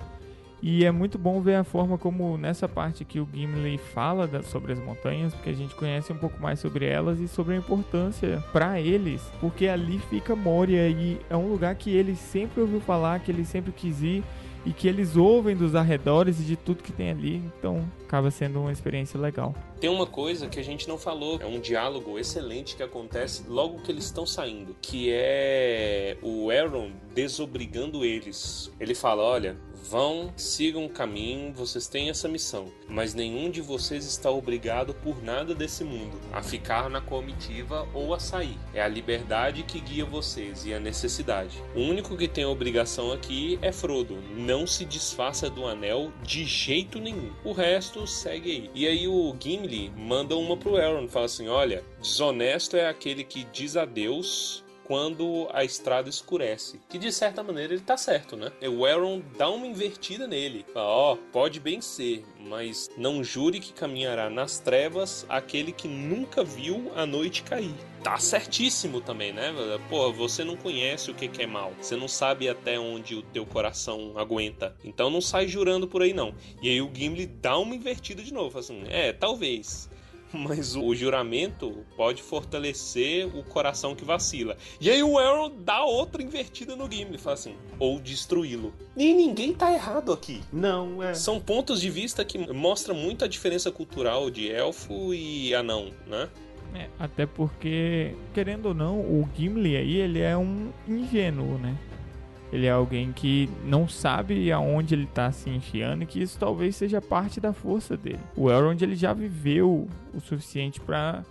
[0.61, 4.41] E é muito bom ver a forma como nessa parte que o Gimli fala da,
[4.41, 7.57] sobre as montanhas, porque a gente conhece um pouco mais sobre elas e sobre a
[7.57, 12.79] importância para eles, porque ali fica Moria e é um lugar que ele sempre ouviu
[12.79, 14.23] falar, que ele sempre quis ir
[14.65, 18.59] e que eles ouvem dos arredores e de tudo que tem ali, então acaba sendo
[18.59, 19.53] uma experiência legal.
[19.79, 23.81] Tem uma coisa que a gente não falou, é um diálogo excelente que acontece logo
[23.81, 28.71] que eles estão saindo, que é o Aaron desobrigando eles.
[28.79, 34.03] Ele fala: "Olha, Vão, sigam o caminho, vocês têm essa missão, mas nenhum de vocês
[34.03, 38.57] está obrigado por nada desse mundo a ficar na comitiva ou a sair.
[38.73, 41.61] É a liberdade que guia vocês e a necessidade.
[41.75, 44.17] O único que tem a obrigação aqui é Frodo.
[44.35, 47.31] Não se desfaça do anel de jeito nenhum.
[47.43, 48.71] O resto segue aí.
[48.73, 53.43] E aí o Gimli manda uma pro Elrond, fala assim: "Olha, desonesto é aquele que
[53.53, 56.79] diz adeus quando a estrada escurece.
[56.89, 58.51] Que de certa maneira ele tá certo, né?
[58.67, 60.65] O Aaron dá uma invertida nele.
[60.73, 66.43] Ó, oh, pode bem ser, mas não jure que caminhará nas trevas aquele que nunca
[66.43, 67.73] viu a noite cair.
[68.03, 69.51] Tá certíssimo também, né?
[69.89, 71.73] Pô, você não conhece o que, que é mal.
[71.81, 74.75] Você não sabe até onde o teu coração aguenta.
[74.83, 76.35] Então não sai jurando por aí, não.
[76.61, 78.59] E aí o Gimli dá uma invertida de novo.
[78.59, 79.89] Assim, é, talvez
[80.47, 84.57] mas o juramento pode fortalecer o coração que vacila.
[84.79, 88.73] E aí o Arrow dá outra invertida no Gimli, fala assim, ou destruí-lo.
[88.95, 90.41] E ninguém tá errado aqui.
[90.51, 91.13] Não, é.
[91.13, 96.29] São pontos de vista que mostram muito a diferença cultural de elfo e anão, né?
[96.73, 101.77] É, até porque, querendo ou não, o Gimli aí, ele é um ingênuo, né?
[102.55, 106.77] Ele é alguém que não sabe aonde ele está se enfiando e que isso talvez
[106.77, 108.21] seja parte da força dele.
[108.33, 111.25] O Elrond ele já viveu o suficiente para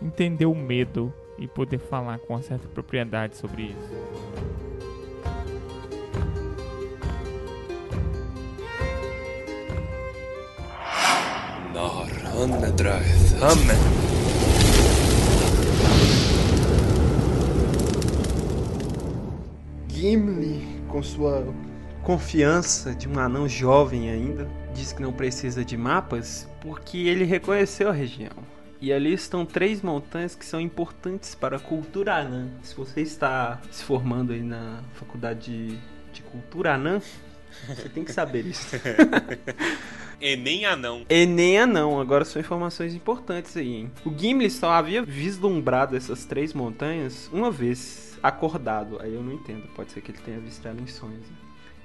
[0.00, 3.92] entender o medo e poder falar com uma certa propriedade sobre isso.
[13.42, 14.07] Amen.
[19.98, 21.52] Gimli, com sua
[22.04, 27.88] confiança de um anão jovem ainda, diz que não precisa de mapas porque ele reconheceu
[27.88, 28.30] a região.
[28.80, 32.46] E ali estão três montanhas que são importantes para a cultura anã.
[32.62, 35.78] Se você está se formando aí na faculdade de,
[36.12, 37.02] de cultura anã,
[37.66, 38.68] você tem que saber isso.
[40.20, 41.04] Enem anão.
[41.08, 43.90] Enem anão, agora são informações importantes aí, hein?
[44.04, 48.98] O Gimli só havia vislumbrado essas três montanhas uma vez acordado.
[49.00, 49.68] Aí eu não entendo.
[49.74, 51.26] Pode ser que ele tenha visto ela em sonhos.
[51.28, 51.36] Né?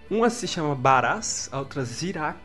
[0.09, 2.39] Uma se chama Baraz, a outra Zirak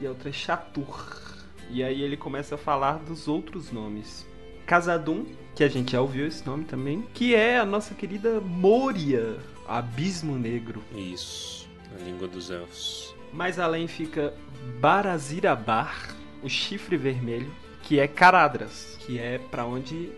[0.00, 1.36] e a outra Shatur.
[1.70, 4.26] E aí ele começa a falar dos outros nomes.
[4.66, 5.24] Casadum,
[5.54, 10.36] que a gente já ouviu esse nome também, que é a nossa querida Moria, Abismo
[10.36, 10.82] Negro.
[10.94, 13.14] Isso, a língua dos elfos.
[13.32, 14.34] Mais além fica
[14.78, 17.50] Barazirabar, o chifre vermelho,
[17.82, 20.12] que é Caradras, que é para onde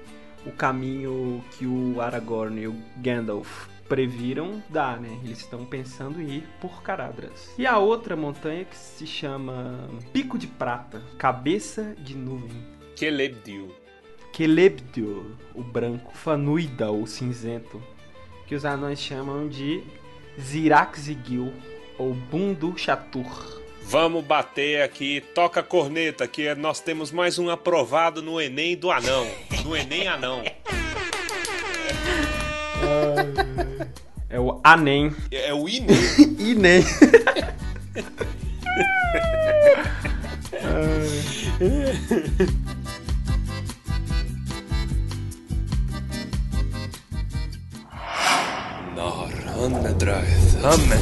[0.47, 5.19] o caminho que o Aragorn e o Gandalf previram dá, né?
[5.25, 7.53] Eles estão pensando em ir por Caradras.
[7.59, 12.65] E a outra montanha que se chama Pico de Prata, Cabeça de Nuvem.
[12.95, 13.75] Celebdil.
[14.35, 16.15] Celebdil, o branco.
[16.15, 17.83] Fanuida, o cinzento.
[18.47, 19.83] Que os anões chamam de
[20.41, 21.53] Ziraxigil,
[21.99, 23.61] ou Bundu Chatur.
[23.83, 28.91] Vamos bater aqui, toca a corneta, que nós temos mais um aprovado no Enem do
[28.91, 29.27] Anão.
[29.65, 30.43] No Enem Anão.
[34.29, 35.15] É o Anem.
[35.31, 35.97] É, é o Inem.
[36.39, 36.85] Inem.
[50.63, 50.99] Amen.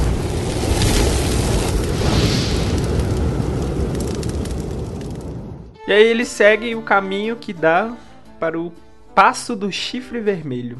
[5.87, 7.91] E aí ele segue o caminho que dá
[8.39, 8.71] para o
[9.13, 10.79] Passo do Chifre Vermelho,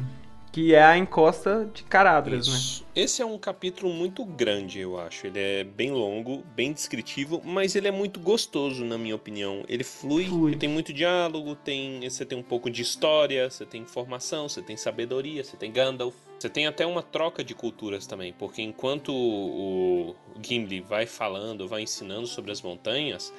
[0.50, 2.54] que é a encosta de Caradras, né?
[2.54, 2.82] Isso.
[2.82, 3.02] né?
[3.02, 5.26] Esse é um capítulo muito grande, eu acho.
[5.26, 9.62] Ele é bem longo, bem descritivo, mas ele é muito gostoso, na minha opinião.
[9.68, 10.56] Ele flui, flui.
[10.56, 14.76] Tem muito diálogo, tem, você tem um pouco de história, você tem informação, você tem
[14.76, 16.14] sabedoria, você tem Gandalf.
[16.38, 21.82] Você tem até uma troca de culturas também, porque enquanto o Gimli vai falando, vai
[21.82, 23.30] ensinando sobre as montanhas,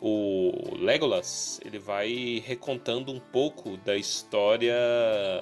[0.00, 4.76] o Legolas ele vai recontando um pouco da história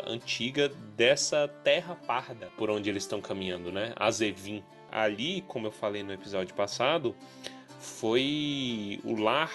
[0.06, 3.92] antiga dessa terra parda por onde eles estão caminhando, né?
[3.96, 4.62] Azevin.
[4.90, 7.14] Ali, como eu falei no episódio passado,
[7.78, 9.52] foi o lar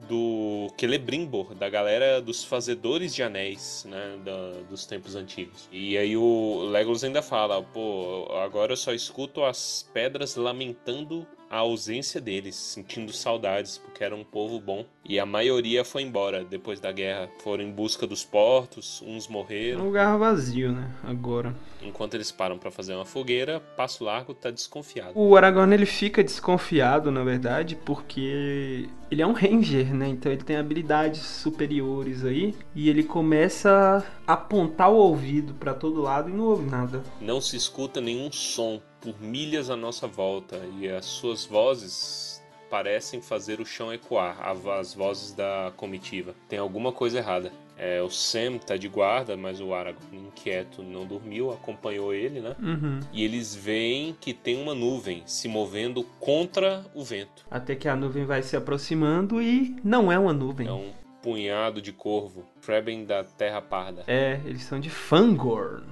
[0.00, 5.68] do Celebrimbor, da galera dos fazedores de anéis, né, da, dos tempos antigos.
[5.72, 11.58] E aí o Legolas ainda fala, pô, agora eu só escuto as pedras lamentando a
[11.58, 14.84] ausência deles, sentindo saudades, porque era um povo bom.
[15.04, 17.30] E a maioria foi embora depois da guerra.
[17.42, 19.84] Foram em busca dos portos, uns É um morreram.
[19.86, 20.90] lugar vazio, né?
[21.02, 21.54] Agora.
[21.82, 25.12] Enquanto eles param para fazer uma fogueira, Passo Largo tá desconfiado.
[25.14, 30.08] O Aragorn ele fica desconfiado, na verdade, porque ele é um ranger, né?
[30.08, 36.02] Então ele tem habilidades superiores aí e ele começa a apontar o ouvido pra todo
[36.02, 37.02] lado e não ouve nada.
[37.20, 43.20] Não se escuta nenhum som por milhas à nossa volta e as suas vozes parecem
[43.20, 44.36] fazer o chão ecoar,
[44.78, 46.34] as vozes da comitiva.
[46.48, 47.52] Tem alguma coisa errada.
[47.76, 52.56] É, o Sam tá de guarda, mas o Aragorn, inquieto, não dormiu, acompanhou ele, né?
[52.60, 52.98] Uhum.
[53.12, 57.46] E eles veem que tem uma nuvem se movendo contra o vento.
[57.48, 60.66] Até que a nuvem vai se aproximando e não é uma nuvem.
[60.66, 60.90] É um
[61.22, 64.02] punhado de corvo, Freben da Terra Parda.
[64.08, 65.84] É, eles são de Fangorn.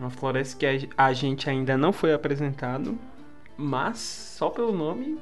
[0.00, 2.98] Uma floresta que a- gente ainda não foi apresentado,
[3.56, 5.18] mas só pelo nome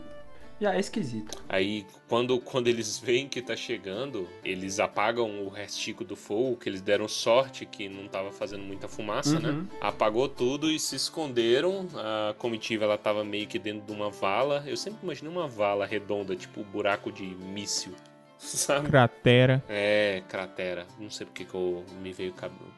[0.61, 1.41] já é esquisito.
[1.49, 6.69] Aí, quando, quando eles veem que tá chegando, eles apagam o restico do fogo, que
[6.69, 9.51] eles deram sorte que não tava fazendo muita fumaça, né?
[9.51, 9.67] Uhum.
[9.81, 11.87] Apagou tudo e se esconderam.
[11.95, 14.65] A comitiva, ela tava meio que dentro de uma vala.
[14.67, 17.93] Eu sempre imaginei uma vala redonda, tipo buraco de míssil,
[18.49, 18.89] sabe?
[18.89, 19.63] Cratera.
[19.69, 20.87] É, cratera.
[20.99, 22.33] Não sei porque que eu me veio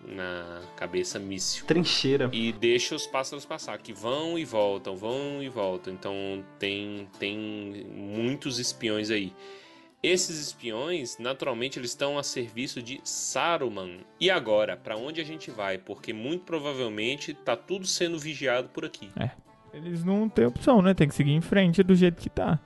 [0.07, 1.67] na cabeça míssil.
[1.67, 2.31] Trincheira.
[2.33, 5.93] E deixa os pássaros passar, que vão e voltam, vão e voltam.
[5.93, 6.15] Então
[6.59, 9.33] tem, tem muitos espiões aí.
[10.03, 13.99] Esses espiões, naturalmente, eles estão a serviço de Saruman.
[14.19, 15.77] E agora, para onde a gente vai?
[15.77, 19.11] Porque muito provavelmente tá tudo sendo vigiado por aqui.
[19.75, 20.95] Eles não têm opção, né?
[20.95, 22.59] Tem que seguir em frente do jeito que tá.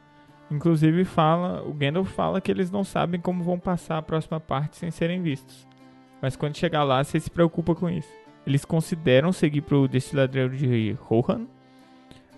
[0.55, 4.77] Inclusive fala, o Gandalf fala que eles não sabem como vão passar a próxima parte
[4.77, 5.67] sem serem vistos.
[6.23, 8.09] Mas quando chegar lá, você se preocupa com isso.
[8.47, 11.47] Eles consideram seguir pro destiladeiro de Rohan,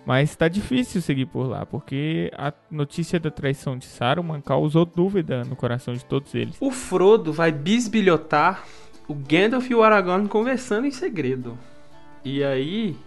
[0.03, 5.43] mas tá difícil seguir por lá, porque a notícia da traição de Saruman causou dúvida
[5.43, 6.57] no coração de todos eles.
[6.59, 8.63] O Frodo vai bisbilhotar
[9.07, 11.55] o Gandalf e o Aragorn conversando em segredo.
[12.25, 12.97] E aí,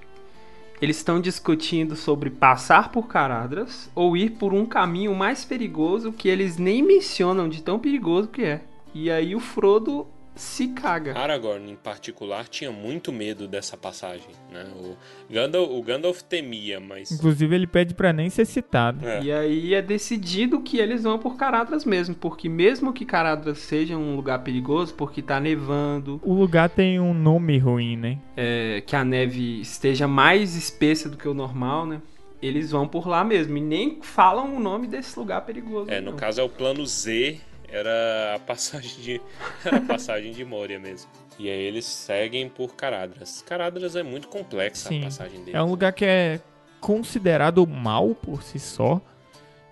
[0.81, 6.29] eles estão discutindo sobre passar por Caradras ou ir por um caminho mais perigoso que
[6.29, 8.63] eles nem mencionam de tão perigoso que é.
[8.95, 10.07] E aí o Frodo
[10.41, 11.17] se caga.
[11.19, 14.31] Aragorn, em particular, tinha muito medo dessa passagem.
[14.51, 14.65] Né?
[14.75, 14.97] O,
[15.33, 17.11] Gandalf, o Gandalf temia, mas.
[17.13, 19.07] Inclusive ele pede pra nem ser citado.
[19.07, 19.23] É.
[19.23, 23.97] E aí é decidido que eles vão por Caradras mesmo, porque mesmo que Caradras seja
[23.97, 28.19] um lugar perigoso, porque tá nevando, O lugar tem um nome ruim, né?
[28.37, 32.01] é, que a neve esteja mais espessa do que o normal, né?
[32.43, 35.91] Eles vão por lá mesmo e nem falam o nome desse lugar perigoso.
[35.91, 36.17] É, no não.
[36.19, 37.39] caso é o plano Z,
[37.71, 39.21] era a passagem de
[39.65, 41.11] era a passagem de Moria mesmo.
[41.39, 43.43] E aí eles seguem por Caradras.
[43.43, 45.55] Caradras é muito complexa Sim, a passagem deles.
[45.55, 46.41] É um lugar que é
[46.81, 49.01] considerado mal por si só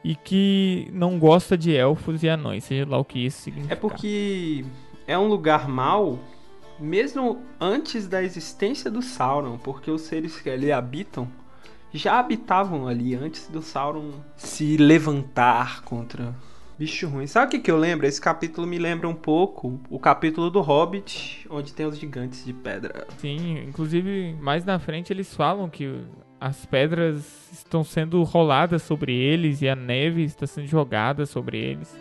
[0.04, 3.74] e que não gosta de elfos e anões, seja lá o que isso significa.
[3.74, 4.64] É porque
[5.06, 6.18] é um lugar mau,
[6.78, 11.28] mesmo antes da existência do Sauron, porque os seres que ali habitam
[11.92, 16.34] já habitavam ali antes do Sauron se levantar contra
[16.78, 17.26] bicho ruim.
[17.26, 18.06] Sabe o que, que eu lembro?
[18.06, 22.52] Esse capítulo me lembra um pouco o capítulo do Hobbit, onde tem os gigantes de
[22.52, 23.06] pedra.
[23.18, 26.00] Sim, inclusive mais na frente eles falam que
[26.40, 31.96] as pedras estão sendo roladas sobre eles e a neve está sendo jogada sobre eles.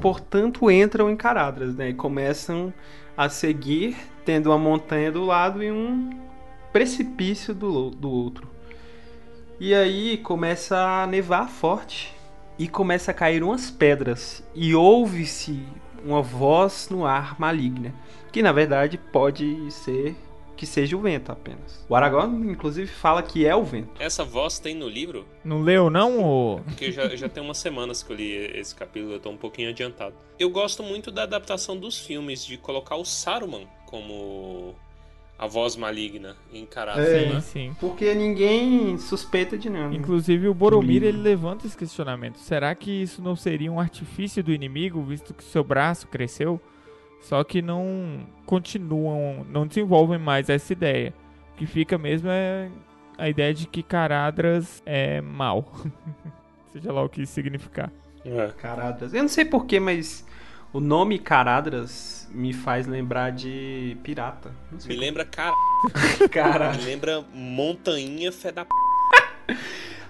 [0.00, 1.90] Portanto, entram em Caradras, né?
[1.90, 2.72] E começam
[3.16, 6.10] a seguir, tendo uma montanha do lado e um
[6.72, 8.48] precipício do, do outro.
[9.58, 12.14] E aí começa a nevar forte
[12.56, 15.64] e começa a cair umas pedras e ouve-se
[16.04, 17.92] uma voz no ar maligna,
[18.30, 20.16] que na verdade pode ser
[20.58, 21.86] que seja o vento apenas.
[21.88, 23.90] O Aragorn inclusive fala que é o vento.
[24.00, 25.24] Essa voz tem no livro?
[25.44, 26.60] Não leu não, ô?
[26.64, 29.70] Porque já, já tem umas semanas que eu li esse capítulo, eu tô um pouquinho
[29.70, 30.14] adiantado.
[30.38, 34.74] Eu gosto muito da adaptação dos filmes, de colocar o Saruman como
[35.38, 37.20] a voz maligna em Caradras, É.
[37.24, 37.40] Sim, né?
[37.40, 37.76] sim.
[37.78, 39.94] Porque ninguém suspeita de nada.
[39.94, 42.38] Inclusive o Boromir ele levanta esse questionamento.
[42.38, 46.60] Será que isso não seria um artifício do inimigo, visto que seu braço cresceu?
[47.20, 51.12] Só que não continuam, não desenvolvem mais essa ideia.
[51.54, 52.70] O que fica mesmo é
[53.16, 55.72] a ideia de que Caradras é mal.
[56.72, 57.90] Seja lá o que isso significar.
[58.24, 58.48] É.
[58.58, 59.12] Caradras.
[59.12, 60.24] Eu não sei porquê, mas
[60.72, 64.52] o nome Caradras me faz lembrar de pirata.
[64.70, 65.54] Não Me lembra cara,
[66.30, 66.72] Cara.
[66.72, 68.70] me lembra montanha fé da p...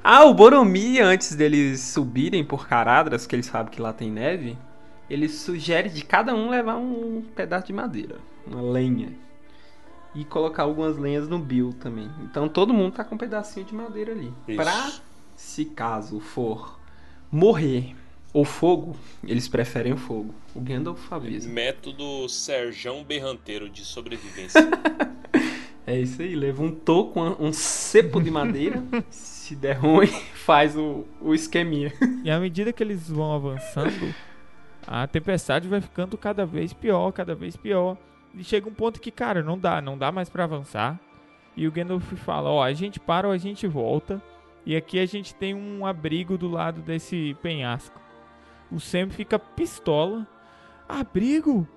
[0.02, 4.56] Ah, o Boromir, antes deles subirem por Caradras, que ele sabe que lá tem neve,
[5.09, 9.12] ele sugere de cada um levar um pedaço de madeira, uma lenha.
[10.14, 12.11] E colocar algumas lenhas no Bill também.
[12.22, 14.32] Então todo mundo tá com um pedacinho de madeira ali.
[14.48, 14.56] Isso.
[14.56, 14.92] Pra,
[15.36, 16.78] se caso for
[17.30, 17.94] morrer
[18.32, 20.34] ou fogo, eles preferem o fogo.
[20.54, 21.48] O Gandalf avisa.
[21.48, 24.61] Método Serjão Berranteiro de sobrevivência.
[25.88, 28.84] É isso aí, leva um toco, um um cepo de madeira.
[29.09, 31.90] se der ruim, faz o, o esqueminha.
[32.22, 34.14] E à medida que eles vão avançando,
[34.91, 37.99] a tempestade vai ficando cada vez pior, cada vez pior.
[38.34, 40.99] E chega um ponto que, cara, não dá, não dá mais pra avançar.
[41.55, 44.22] E o Gandalf fala: Ó, a gente para ou a gente volta.
[44.64, 48.01] E aqui a gente tem um abrigo do lado desse penhasco.
[48.72, 50.26] O Sam fica pistola.
[50.89, 51.68] Abrigo?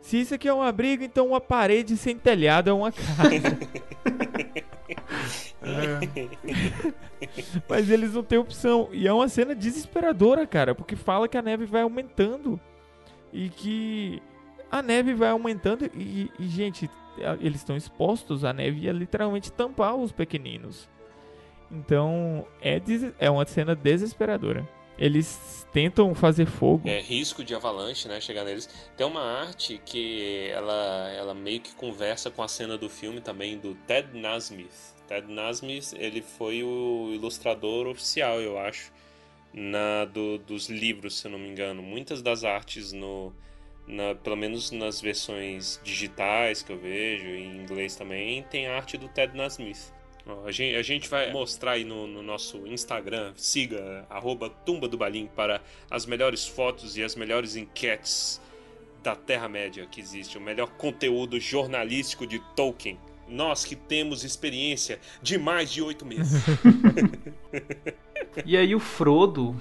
[0.00, 3.58] Se isso aqui é um abrigo, então uma parede sem telhado é uma casa.
[7.68, 8.88] Mas eles não têm opção.
[8.92, 12.60] E é uma cena desesperadora, cara, porque fala que a neve vai aumentando.
[13.32, 14.22] E que
[14.70, 15.90] a neve vai aumentando.
[15.94, 16.90] E, e, gente,
[17.40, 18.44] eles estão expostos.
[18.44, 20.88] A neve ia literalmente tampar os pequeninos.
[21.70, 22.80] Então, é,
[23.18, 24.68] é uma cena desesperadora.
[24.98, 26.86] Eles tentam fazer fogo.
[26.86, 28.20] É risco de avalanche, né?
[28.20, 28.68] Chegar neles.
[28.96, 33.58] Tem uma arte que ela, ela meio que conversa com a cena do filme também
[33.58, 34.91] do Ted Nasmith.
[35.12, 38.90] Ted Nasmith, ele foi o ilustrador oficial, eu acho,
[39.52, 41.82] na do, dos livros, se eu não me engano.
[41.82, 43.30] Muitas das artes no
[43.86, 48.96] na, pelo menos nas versões digitais que eu vejo, em inglês também, tem a arte
[48.96, 49.92] do Ted Nasmith.
[50.26, 54.88] Ó, a, gente, a gente vai mostrar aí no, no nosso Instagram, siga arroba Tumba
[54.88, 55.60] do Balim para
[55.90, 58.40] as melhores fotos e as melhores enquetes
[59.02, 62.98] da Terra-média que existe, o melhor conteúdo jornalístico de Tolkien.
[63.28, 66.42] Nós que temos experiência de mais de oito meses.
[68.46, 69.54] E aí o Frodo,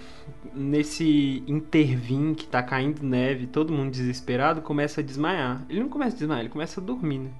[0.53, 5.65] nesse intervim que tá caindo neve, todo mundo desesperado, começa a desmaiar.
[5.69, 7.31] Ele não começa a desmaiar, ele começa a dormir, né?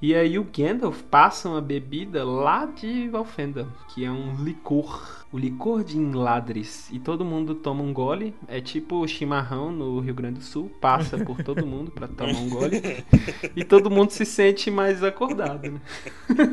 [0.00, 5.25] E aí o Gandalf passa uma bebida lá de Valfenda, que é um licor.
[5.32, 6.88] O licor de Inladres.
[6.90, 8.32] E todo mundo toma um gole.
[8.48, 10.70] É tipo o chimarrão no Rio Grande do Sul.
[10.80, 12.80] Passa por todo mundo pra tomar um gole.
[13.54, 15.80] E todo mundo se sente mais acordado, né?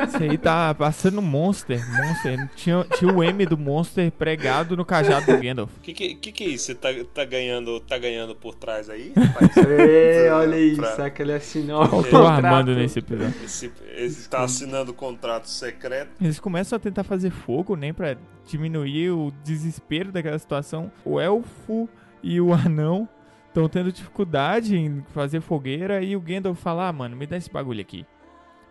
[0.08, 1.80] Isso aí tá passando Monster.
[1.96, 2.50] Monster.
[2.56, 5.70] Tinha, tinha o M do Monster pregado no cajado do Gandalf.
[5.82, 6.66] que, que, que que é isso?
[6.66, 9.14] Você tá, tá, ganhando, tá ganhando por trás aí?
[9.16, 9.56] rapaz?
[9.58, 12.46] É, olha isso, Pra- que ele assinou o Faltou o contrato.
[12.46, 13.34] Armando nesse episódio.
[13.46, 16.10] Esse, esse tá assinando contrato secreto.
[16.20, 20.92] Eles começam a tentar fazer fogo, nem pra diminuir o desespero daquela situação.
[21.06, 21.88] O elfo
[22.22, 23.08] e o anão
[23.48, 27.52] estão tendo dificuldade em fazer fogueira e o Gandalf fala: ah, mano, me dá esse
[27.52, 28.06] bagulho aqui.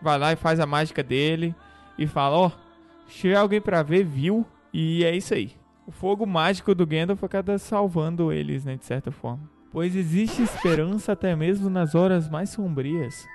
[0.01, 1.55] Vai lá e faz a mágica dele
[1.99, 2.51] e fala: ó,
[3.07, 4.47] se alguém pra ver, viu.
[4.75, 5.53] E é isso aí.
[5.87, 9.51] O fogo mágico do Gandalf acaba salvando eles, né, de certa forma.
[9.71, 13.27] Pois existe esperança até mesmo nas horas mais sombrias.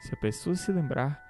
[0.00, 1.25] Se a pessoa se lembrar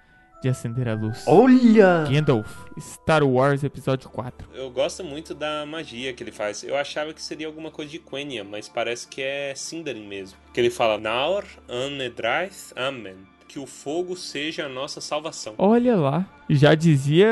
[0.46, 1.24] de acender a luz.
[1.26, 2.04] Olha!
[2.08, 4.48] Gandalf, Star Wars Episódio 4.
[4.54, 6.62] Eu gosto muito da magia que ele faz.
[6.62, 10.38] Eu achava que seria alguma coisa de Quenya, mas parece que é Sindarin mesmo.
[10.54, 13.16] Que ele fala Naur Anedraith Amen.
[13.48, 15.54] Que o fogo seja a nossa salvação.
[15.58, 17.28] Olha lá, já dizia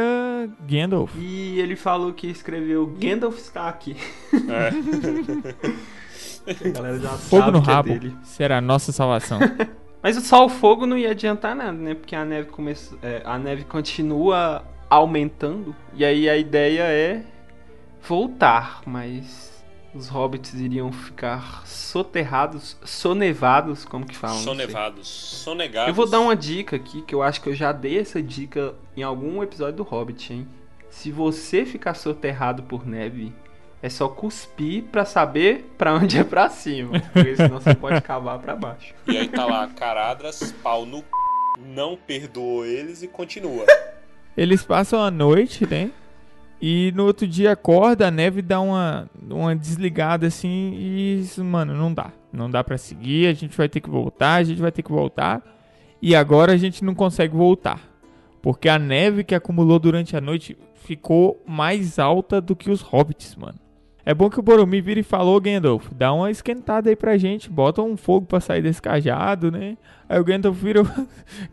[0.69, 1.13] Gandalf.
[1.17, 3.97] E ele falou que escreveu Gandalf está aqui.
[4.33, 4.71] É.
[6.47, 8.17] A galera já Fogo sabe no que é rabo dele.
[8.23, 9.39] será a nossa salvação.
[10.05, 11.95] Mas só o fogo não ia adiantar nada, né?
[11.95, 17.25] Porque a neve começa, é, a neve continua aumentando e aí a ideia é
[18.07, 24.37] voltar, mas os hobbits iriam ficar soterrados, sonevados, como que falam?
[24.37, 25.89] Sonevados, sonegados.
[25.89, 28.75] Eu vou dar uma dica aqui, que eu acho que eu já dei essa dica
[28.95, 30.47] em algum episódio do Hobbit, hein?
[30.91, 33.33] Se você ficar soterrado por neve,
[33.85, 36.99] é só cuspir pra saber pra onde é pra cima.
[37.13, 38.95] Porque senão você pode cavar pra baixo.
[39.07, 41.05] E aí tá lá, Caradras, pau no c...
[41.67, 43.67] não perdoou eles e continua.
[44.35, 45.91] Eles passam a noite, né?
[46.63, 51.75] E no outro dia acorda, a neve dá uma, uma desligada assim e isso, mano,
[51.75, 52.11] não dá.
[52.33, 54.91] Não dá pra seguir, a gente vai ter que voltar, a gente vai ter que
[54.91, 55.43] voltar.
[56.01, 57.83] E agora a gente não consegue voltar.
[58.41, 63.37] Porque a neve que acumulou durante a noite ficou mais alta do que os hobbits,
[63.37, 63.64] mano.
[64.07, 67.49] É bom que o Boromir vira e falou, Gandalf, dá uma esquentada aí pra gente,
[67.49, 69.79] bota um fogo pra sair desse cajado, né?
[70.07, 70.87] Aí o Gandalf vira, o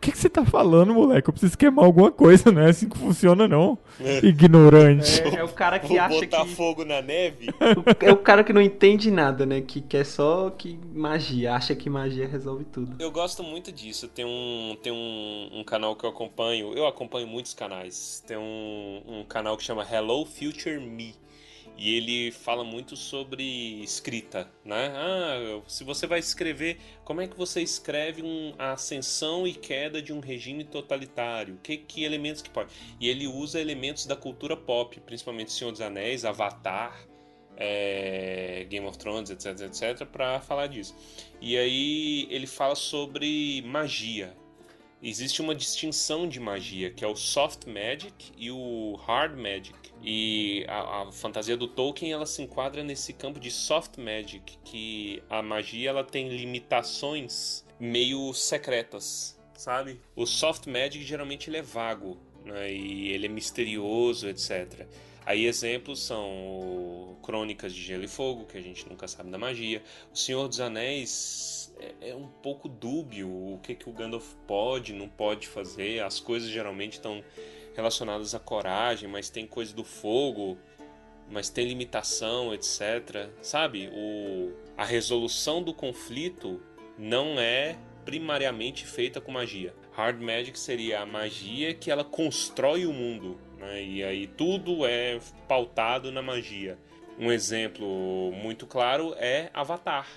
[0.00, 1.30] que, que você tá falando, moleque?
[1.30, 3.78] Eu preciso queimar alguma coisa, não é assim que funciona, não.
[4.22, 5.22] Ignorante.
[5.22, 6.54] É, é o cara que Vou acha botar que.
[6.54, 7.48] fogo na neve?
[8.00, 9.60] É o cara que não entende nada, né?
[9.60, 12.96] Que quer só que magia, acha que magia resolve tudo.
[12.98, 14.08] Eu gosto muito disso.
[14.08, 16.72] Tem um, tem um, um canal que eu acompanho.
[16.74, 18.22] Eu acompanho muitos canais.
[18.26, 21.14] Tem um, um canal que chama Hello Future Me.
[21.76, 23.42] E ele fala muito sobre
[23.82, 24.92] escrita, né?
[24.94, 30.00] Ah, se você vai escrever, como é que você escreve um, a ascensão e queda
[30.00, 31.58] de um regime totalitário?
[31.62, 32.72] Que, que elementos que pode?
[33.00, 37.06] E ele usa elementos da cultura pop, principalmente Senhor dos Anéis, Avatar,
[37.56, 40.94] é, Game of Thrones, etc, etc, para falar disso.
[41.40, 44.36] E aí ele fala sobre magia.
[45.02, 49.76] Existe uma distinção de magia, que é o soft magic e o hard magic.
[50.00, 55.20] E a, a, fantasia do Tolkien ela se enquadra nesse campo de soft magic, que
[55.28, 60.00] a magia ela tem limitações meio secretas, sabe?
[60.14, 62.72] O soft magic geralmente ele é vago, né?
[62.72, 64.86] E ele é misterioso, etc.
[65.26, 69.82] Aí exemplos são Crônicas de Gelo e Fogo, que a gente nunca sabe da magia.
[70.12, 71.61] O Senhor dos Anéis
[72.00, 76.02] é, é um pouco dúbio o que, que o Gandalf pode, não pode fazer.
[76.02, 77.22] As coisas geralmente estão
[77.74, 80.56] relacionadas à coragem, mas tem coisa do fogo,
[81.30, 83.30] mas tem limitação, etc.
[83.40, 83.90] Sabe?
[83.92, 86.60] O, a resolução do conflito
[86.98, 89.74] não é primariamente feita com magia.
[89.92, 93.82] Hard Magic seria a magia que ela constrói o mundo, né?
[93.82, 96.78] e aí tudo é pautado na magia.
[97.18, 100.08] Um exemplo muito claro é Avatar.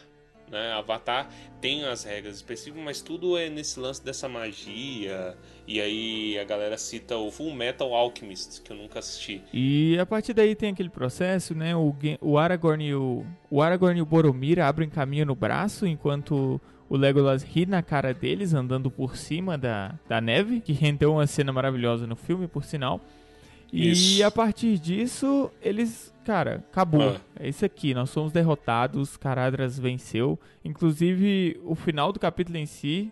[0.51, 0.73] Né?
[0.73, 1.29] Avatar
[1.59, 5.35] tem as regras específicas, mas tudo é nesse lance dessa magia.
[5.67, 9.41] E aí a galera cita o Full Metal Alchemist, que eu nunca assisti.
[9.51, 11.75] E a partir daí tem aquele processo, né?
[11.75, 16.61] O, o Aragorn e o, o Aragorn e o Boromir abrem caminho no braço, enquanto
[16.87, 21.25] o Legolas ri na cara deles, andando por cima da, da neve, que rendeu uma
[21.25, 23.01] cena maravilhosa no filme, por sinal.
[23.73, 24.23] E Isso.
[24.23, 27.15] a partir disso, eles, cara, acabou.
[27.15, 27.21] Ah.
[27.39, 30.39] É isso aqui, nós somos derrotados, Caradras venceu.
[30.63, 33.11] Inclusive, o final do capítulo em si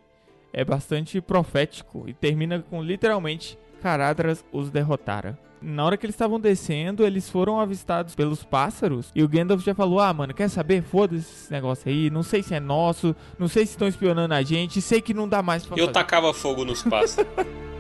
[0.52, 5.38] é bastante profético e termina com literalmente Caradras os derrotara.
[5.62, 9.74] Na hora que eles estavam descendo, eles foram avistados pelos pássaros e o Gandalf já
[9.74, 10.84] falou: "Ah, mano, quer saber?
[10.84, 14.42] Foda-se esse negócio aí, não sei se é nosso, não sei se estão espionando a
[14.42, 17.32] gente, sei que não dá mais pra Eu fazer." tacava fogo nos pássaros.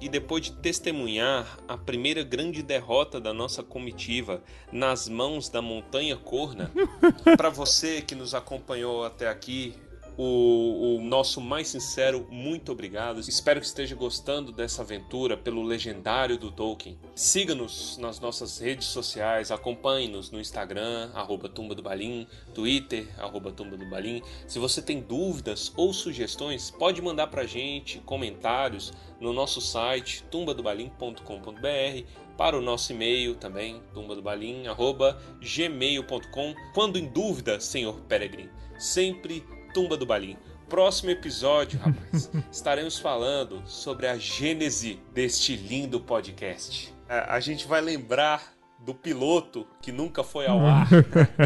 [0.00, 6.16] E depois de testemunhar a primeira grande derrota da nossa comitiva nas mãos da Montanha
[6.16, 6.70] Corna,
[7.36, 9.74] para você que nos acompanhou até aqui,
[10.18, 13.20] o, o, nosso mais sincero muito obrigado.
[13.20, 16.98] Espero que esteja gostando dessa aventura pelo legendário do Tolkien.
[17.14, 23.76] Siga-nos nas nossas redes sociais, acompanhe-nos no Instagram, arroba Tumba do Balim, Twitter, arroba Tumba
[23.76, 24.20] do Balim.
[24.48, 32.02] Se você tem dúvidas ou sugestões, pode mandar pra gente comentários no nosso site tumbadobalim.com.br
[32.36, 36.54] para o nosso e-mail também, tumbadobalim.gmail.com.
[36.74, 40.36] Quando em dúvida, senhor Peregrine, sempre Tumba do Balim.
[40.68, 46.94] Próximo episódio, rapaz, estaremos falando sobre a gênese deste lindo podcast.
[47.08, 50.88] A, a gente vai lembrar do piloto que nunca foi ao ar,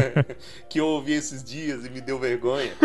[0.69, 2.71] que eu ouvi esses dias e me deu vergonha.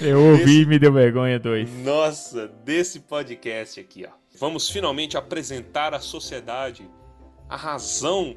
[0.00, 0.62] Eu ouvi desse...
[0.62, 1.70] e me deu vergonha, dois.
[1.84, 4.12] Nossa, desse podcast aqui, ó.
[4.38, 6.88] Vamos finalmente apresentar à sociedade
[7.48, 8.36] a razão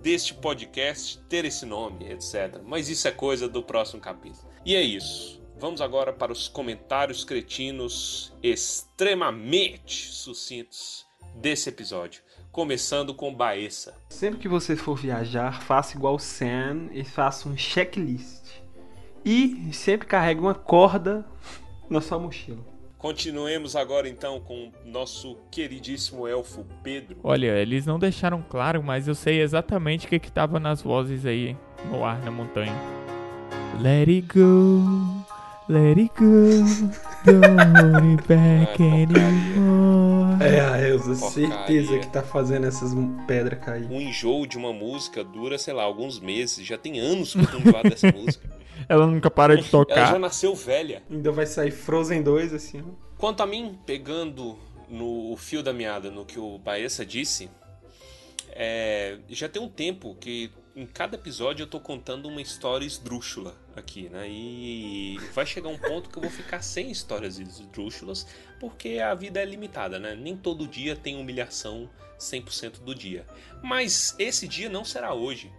[0.00, 2.60] deste podcast ter esse nome, etc.
[2.64, 4.48] Mas isso é coisa do próximo capítulo.
[4.66, 5.40] E é isso.
[5.60, 11.06] Vamos agora para os comentários cretinos extremamente sucintos
[11.36, 12.20] desse episódio.
[12.50, 13.94] Começando com Baessa.
[14.10, 18.42] Sempre que você for viajar, faça igual o Sam e faça um checklist.
[19.24, 21.24] E sempre carregue uma corda
[21.88, 22.66] na sua mochila.
[22.98, 27.20] Continuemos agora então com nosso queridíssimo elfo Pedro.
[27.22, 31.56] Olha, eles não deixaram claro, mas eu sei exatamente o que estava nas vozes aí
[31.88, 32.74] no ar na montanha.
[33.80, 35.24] Let it go,
[35.68, 36.64] let it go,
[37.24, 40.42] don't hold it back anymore.
[40.42, 42.92] É, a Elza, certeza que tá fazendo essas
[43.26, 43.86] pedras cair.
[43.90, 46.64] Um enjoo de uma música dura, sei lá, alguns meses.
[46.64, 48.48] Já tem anos que eu tô enjoado dessa música.
[48.88, 49.96] Ela nunca para de tocar.
[49.96, 51.02] Ela já nasceu velha.
[51.10, 52.82] Ainda vai sair Frozen 2 assim.
[53.18, 54.56] Quanto a mim, pegando
[54.88, 57.50] no fio da meada no que o Baessa disse,
[58.52, 63.56] é, já tem um tempo que em cada episódio eu tô contando uma história esdrúxula
[63.74, 64.28] aqui, né?
[64.28, 68.26] E vai chegar um ponto que eu vou ficar sem histórias esdrúxulas,
[68.60, 70.14] porque a vida é limitada, né?
[70.14, 73.26] Nem todo dia tem humilhação 100% do dia.
[73.62, 75.50] Mas esse dia não será hoje.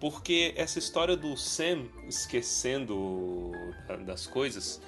[0.00, 3.52] Porque essa história do Sam esquecendo
[4.04, 4.82] das coisas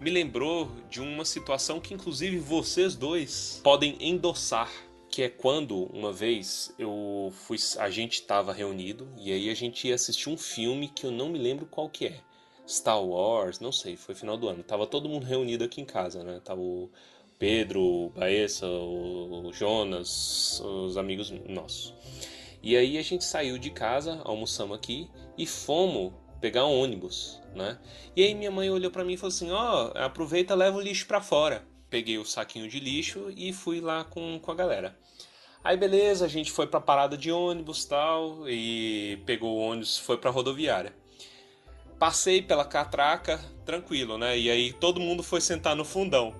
[0.00, 4.70] me lembrou de uma situação que inclusive vocês dois podem endossar
[5.14, 9.86] que é quando uma vez eu fui a gente estava reunido e aí a gente
[9.86, 12.20] ia assistir um filme que eu não me lembro qual que é.
[12.68, 14.64] Star Wars não sei foi final do ano.
[14.64, 16.40] Tava todo mundo reunido aqui em casa né?
[16.44, 16.90] Tava o
[17.38, 21.94] Pedro o Baessa o Jonas os amigos nossos.
[22.60, 25.08] E aí a gente saiu de casa almoçamos aqui
[25.38, 27.78] e fomos pegar um ônibus né?
[28.16, 30.80] E aí minha mãe olhou para mim e falou assim ó oh, aproveita leva o
[30.80, 31.64] lixo para fora.
[31.88, 35.03] Peguei o saquinho de lixo e fui lá com, com a galera.
[35.64, 40.18] Aí beleza, a gente foi pra parada de ônibus tal, e pegou o ônibus, foi
[40.18, 40.92] pra rodoviária.
[41.98, 44.38] Passei pela catraca, tranquilo, né?
[44.38, 46.34] E aí todo mundo foi sentar no fundão.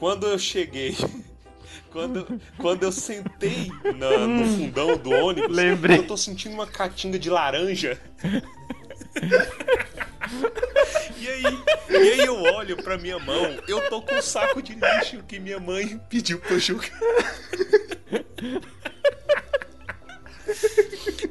[0.00, 0.96] Quando eu cheguei,
[1.92, 5.98] quando, quando eu sentei na, no fundão do ônibus, Lembrei.
[5.98, 8.00] eu tô sentindo uma catinga de laranja.
[11.18, 11.42] E aí,
[11.88, 15.38] e aí eu olho pra minha mão, eu tô com um saco de lixo que
[15.38, 16.90] minha mãe pediu pra eu jogar.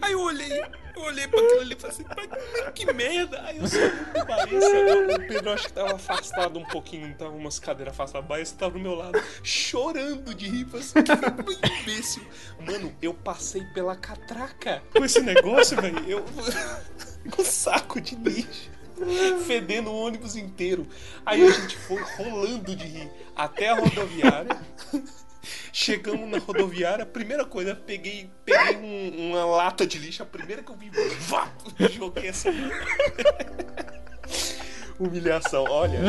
[0.01, 0.61] Aí eu olhei,
[0.95, 3.41] eu olhei pra aquilo ali e falei assim, mas que merda!
[3.43, 7.57] Aí eu saí do Baíssa, o Pedro acho que tava afastado um pouquinho, tava umas
[7.59, 12.27] cadeiras afastadas, o Baíssa tava do meu lado, chorando de rir, assim, que imbecil.
[12.59, 16.25] Mano, eu passei pela catraca com esse negócio, velho, eu...
[17.31, 18.75] com saco de lixo
[19.45, 20.87] fedendo o ônibus inteiro.
[21.25, 24.57] Aí a gente foi rolando de rir até a rodoviária.
[25.71, 30.63] Chegamos na rodoviária, a primeira coisa, peguei, peguei um, uma lata de lixo, a primeira
[30.63, 30.89] que eu vi,
[31.19, 31.49] vá,
[31.91, 32.51] joguei assim.
[34.99, 35.99] Humilhação, olha.